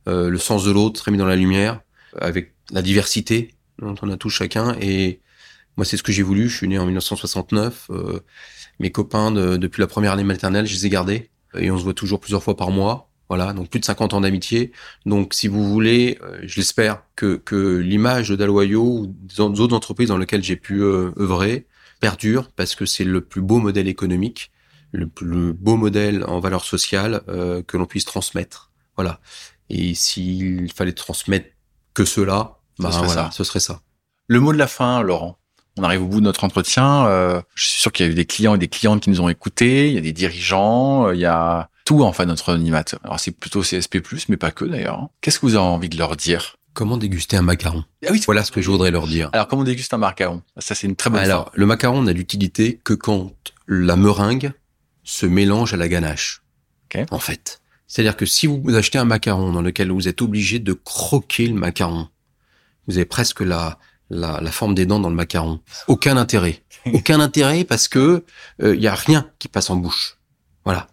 [0.08, 1.82] Euh, le sens de l'autre serait mis dans la lumière
[2.20, 4.76] avec la diversité dont on a tous chacun.
[4.82, 5.22] Et
[5.76, 6.50] moi, c'est ce que j'ai voulu.
[6.50, 7.88] Je suis né en 1969.
[7.92, 8.20] Euh,
[8.80, 11.84] mes copains de- depuis la première année maternelle, je les ai gardés et on se
[11.84, 13.10] voit toujours plusieurs fois par mois.
[13.30, 14.72] Voilà, donc plus de 50 ans d'amitié.
[15.06, 19.76] Donc, si vous voulez, euh, je l'espère que, que l'image de Dalloyau ou des autres
[19.76, 21.68] entreprises dans lesquelles j'ai pu euh, œuvrer
[22.00, 24.52] perdure parce que c'est le plus beau modèle économique,
[24.98, 28.72] le plus beau modèle en valeur sociale euh, que l'on puisse transmettre.
[28.96, 29.20] Voilà.
[29.70, 31.48] Et s'il fallait transmettre
[31.94, 33.30] que cela, Ce bah serait voilà, ça.
[33.32, 33.82] ce serait ça.
[34.28, 35.38] Le mot de la fin, Laurent.
[35.80, 37.06] On arrive au bout de notre entretien.
[37.06, 39.22] Euh, je suis sûr qu'il y a eu des clients et des clientes qui nous
[39.22, 39.90] ont écoutés.
[39.90, 41.08] Il y a des dirigeants.
[41.08, 43.00] euh, Il y a tout en fait notre animateur.
[43.04, 44.98] Alors c'est plutôt CSP+, mais pas que d'ailleurs.
[45.00, 45.10] hein.
[45.22, 46.56] Qu'est-ce que vous avez envie de leur dire?
[46.74, 47.84] Comment déguster un macaron?
[48.06, 48.22] Ah oui.
[48.26, 49.30] Voilà ce que je voudrais leur dire.
[49.34, 50.42] Alors comment déguste un macaron?
[50.58, 53.32] Ça c'est une très bonne Alors, le macaron n'a d'utilité que quand
[53.68, 54.52] la meringue
[55.08, 56.42] se mélange à la ganache.
[56.94, 57.04] Ok.
[57.12, 57.62] En fait.
[57.88, 61.54] C'est-à-dire que si vous achetez un macaron dans lequel vous êtes obligé de croquer le
[61.54, 62.10] macaron,
[62.88, 63.80] vous avez presque la,
[64.10, 65.62] la, la forme des dents dans le macaron.
[65.88, 66.62] Aucun intérêt.
[66.94, 68.26] Aucun intérêt parce que
[68.62, 70.18] il y a rien qui passe en bouche.
[70.66, 70.88] Voilà.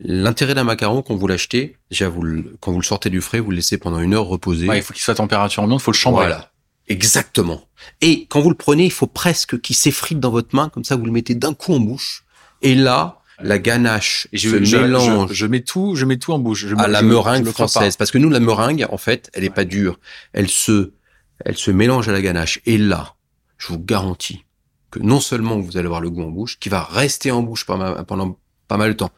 [0.00, 3.38] L'intérêt d'un macaron, quand vous l'achetez, déjà vous le- quand vous le sortez du frais,
[3.40, 4.66] vous le laissez pendant une heure reposer.
[4.68, 6.24] Ouais, il faut qu'il soit à température ambiante, il faut le chambrer.
[6.26, 6.50] Voilà.
[6.88, 7.62] Exactement.
[8.00, 10.96] Et quand vous le prenez, il faut presque qu'il s'effrite dans votre main, comme ça
[10.96, 12.24] vous le mettez d'un coup en bouche.
[12.62, 16.66] Et là, la ganache je, mélange je, je mets tout, je mets tout en bouche.
[16.66, 17.96] Je, à la meringue française.
[17.96, 19.98] Parce que nous, la meringue, en fait, elle est pas dure.
[20.32, 20.92] Elle se,
[21.44, 22.60] elle se mélange à la ganache.
[22.66, 23.14] Et là,
[23.58, 24.44] je vous garantis
[24.90, 27.64] que non seulement vous allez avoir le goût en bouche, qui va rester en bouche
[27.64, 28.38] pendant, pendant
[28.68, 29.10] pas mal de temps.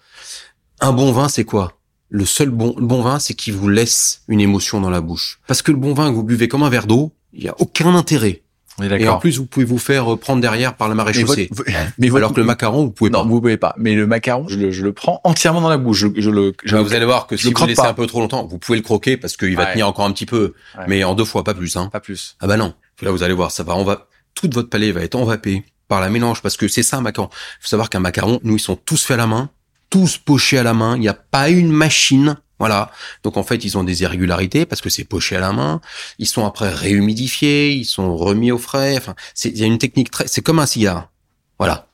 [0.80, 1.78] Un bon vin, c'est quoi?
[2.08, 5.40] Le seul bon, le bon vin, c'est qu'il vous laisse une émotion dans la bouche.
[5.48, 7.54] Parce que le bon vin que vous buvez comme un verre d'eau, il y a
[7.58, 8.43] aucun intérêt.
[8.82, 11.40] Et en plus, vous pouvez vous faire euh, prendre derrière par la marée Mais votre-
[11.40, 11.50] chaussée.
[11.98, 13.28] mais votre- Alors que le macaron, vous pouvez non, pas.
[13.28, 13.74] vous pouvez pas.
[13.78, 15.98] Mais le macaron, je le, je le prends entièrement dans la bouche.
[15.98, 17.82] Je, je le, je Bah, le- vous allez voir que si le vous croque laissez
[17.82, 17.88] pas.
[17.90, 19.72] un peu trop longtemps, vous pouvez le croquer parce qu'il va Ouais.
[19.74, 20.84] tenir encore un petit peu, Ouais.
[20.88, 21.76] mais en deux fois, pas plus.
[21.76, 21.88] Hein.
[21.92, 22.36] pas plus.
[22.40, 22.74] Ah bah non.
[23.02, 26.00] Là, vous allez voir, ça va, on va, toute votre palais va être envapé par
[26.00, 27.28] la mélange parce que c'est ça un macaron.
[27.32, 29.50] Il faut savoir qu'un macaron, nous, ils sont tous faits à la main,
[29.90, 30.96] tous pochés à la main.
[30.96, 32.90] Il n'y a pas une machine Voilà.
[33.22, 35.80] Donc en fait, ils ont des irrégularités parce que c'est poché à la main.
[36.18, 38.96] Ils sont après réhumidifiés, ils sont remis au frais.
[38.96, 40.26] Enfin, il y a une technique très.
[40.26, 41.10] C'est comme un cigare.
[41.58, 41.88] Voilà.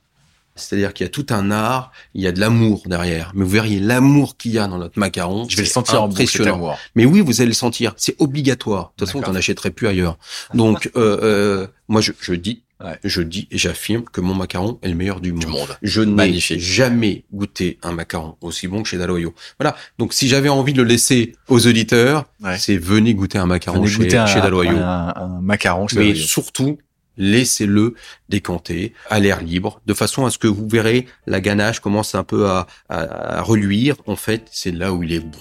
[0.55, 3.31] C'est-à-dire qu'il y a tout un art, il y a de l'amour derrière.
[3.33, 5.47] Mais vous verriez l'amour qu'il y a dans notre macaron.
[5.49, 6.55] Je vais le sentir impressionnant.
[6.55, 7.93] en bouche, Mais oui, vous allez le sentir.
[7.97, 8.91] C'est obligatoire.
[8.95, 10.17] De toute façon, vous n'en achèterez plus ailleurs.
[10.53, 12.63] Donc, euh, euh, moi, je, je dis,
[13.03, 15.77] je dis et j'affirme que mon macaron est le meilleur du monde.
[15.81, 19.33] Je n'ai jamais goûté un macaron aussi bon que chez Daloyo.
[19.59, 19.75] Voilà.
[19.97, 22.25] Donc, si j'avais envie de le laisser aux auditeurs,
[22.57, 24.77] c'est venez goûter un macaron chez, chez Daloyo.
[24.77, 26.77] Un, un, macaron chez Mais surtout,
[27.17, 27.95] laissez-le
[28.29, 32.23] décanter à l'air libre, de façon à ce que vous verrez la ganache commence un
[32.23, 33.95] peu à, à, reluire.
[34.07, 35.37] En fait, c'est là où il est bon.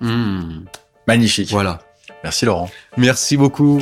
[0.00, 0.64] Mmh.
[1.06, 1.50] Magnifique.
[1.50, 1.80] Voilà.
[2.24, 2.70] Merci Laurent.
[2.96, 3.80] Merci beaucoup.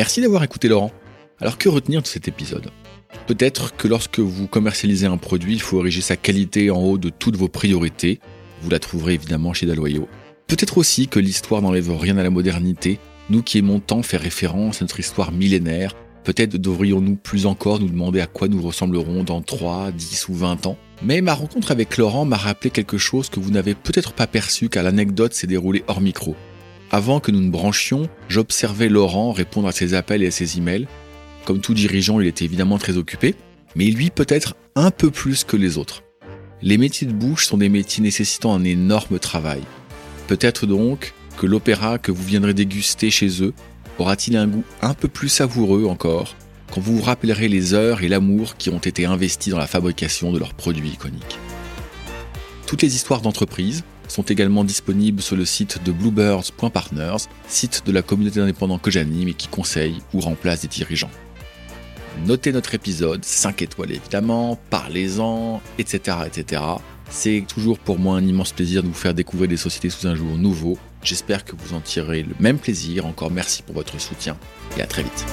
[0.00, 0.92] Merci d'avoir écouté Laurent.
[1.42, 2.70] Alors que retenir de cet épisode?
[3.26, 7.10] Peut-être que lorsque vous commercialisez un produit, il faut ériger sa qualité en haut de
[7.10, 8.18] toutes vos priorités
[8.62, 10.08] vous la trouverez évidemment chez Daloyo.
[10.46, 12.98] Peut-être aussi que l'histoire n'enlève rien à la modernité.
[13.28, 15.94] Nous qui aimons tant faire référence à notre histoire millénaire,
[16.24, 20.64] peut-être devrions-nous plus encore nous demander à quoi nous ressemblerons dans 3, 10 ou 20
[20.64, 20.78] ans?
[21.02, 24.70] Mais ma rencontre avec Laurent m'a rappelé quelque chose que vous n'avez peut-être pas perçu
[24.70, 26.36] car l'anecdote s'est déroulée hors micro.
[26.92, 30.88] Avant que nous ne branchions, j'observais Laurent répondre à ses appels et à ses emails.
[31.44, 33.36] Comme tout dirigeant, il était évidemment très occupé,
[33.76, 36.02] mais lui peut-être un peu plus que les autres.
[36.62, 39.62] Les métiers de bouche sont des métiers nécessitant un énorme travail.
[40.26, 43.54] Peut-être donc que l'opéra que vous viendrez déguster chez eux
[43.98, 46.34] aura-t-il un goût un peu plus savoureux encore
[46.72, 50.32] quand vous vous rappellerez les heures et l'amour qui ont été investis dans la fabrication
[50.32, 51.38] de leurs produits iconiques.
[52.66, 58.02] Toutes les histoires d'entreprise sont également disponibles sur le site de bluebirds.partners, site de la
[58.02, 61.10] communauté d'indépendants que j'anime et qui conseille ou remplace des dirigeants.
[62.26, 66.18] Notez notre épisode, 5 étoiles évidemment, parlez-en, etc.
[66.26, 66.62] etc.
[67.08, 70.14] C'est toujours pour moi un immense plaisir de vous faire découvrir des sociétés sous un
[70.14, 70.78] jour nouveau.
[71.02, 73.06] J'espère que vous en tirerez le même plaisir.
[73.06, 74.36] Encore merci pour votre soutien
[74.76, 75.26] et à très vite.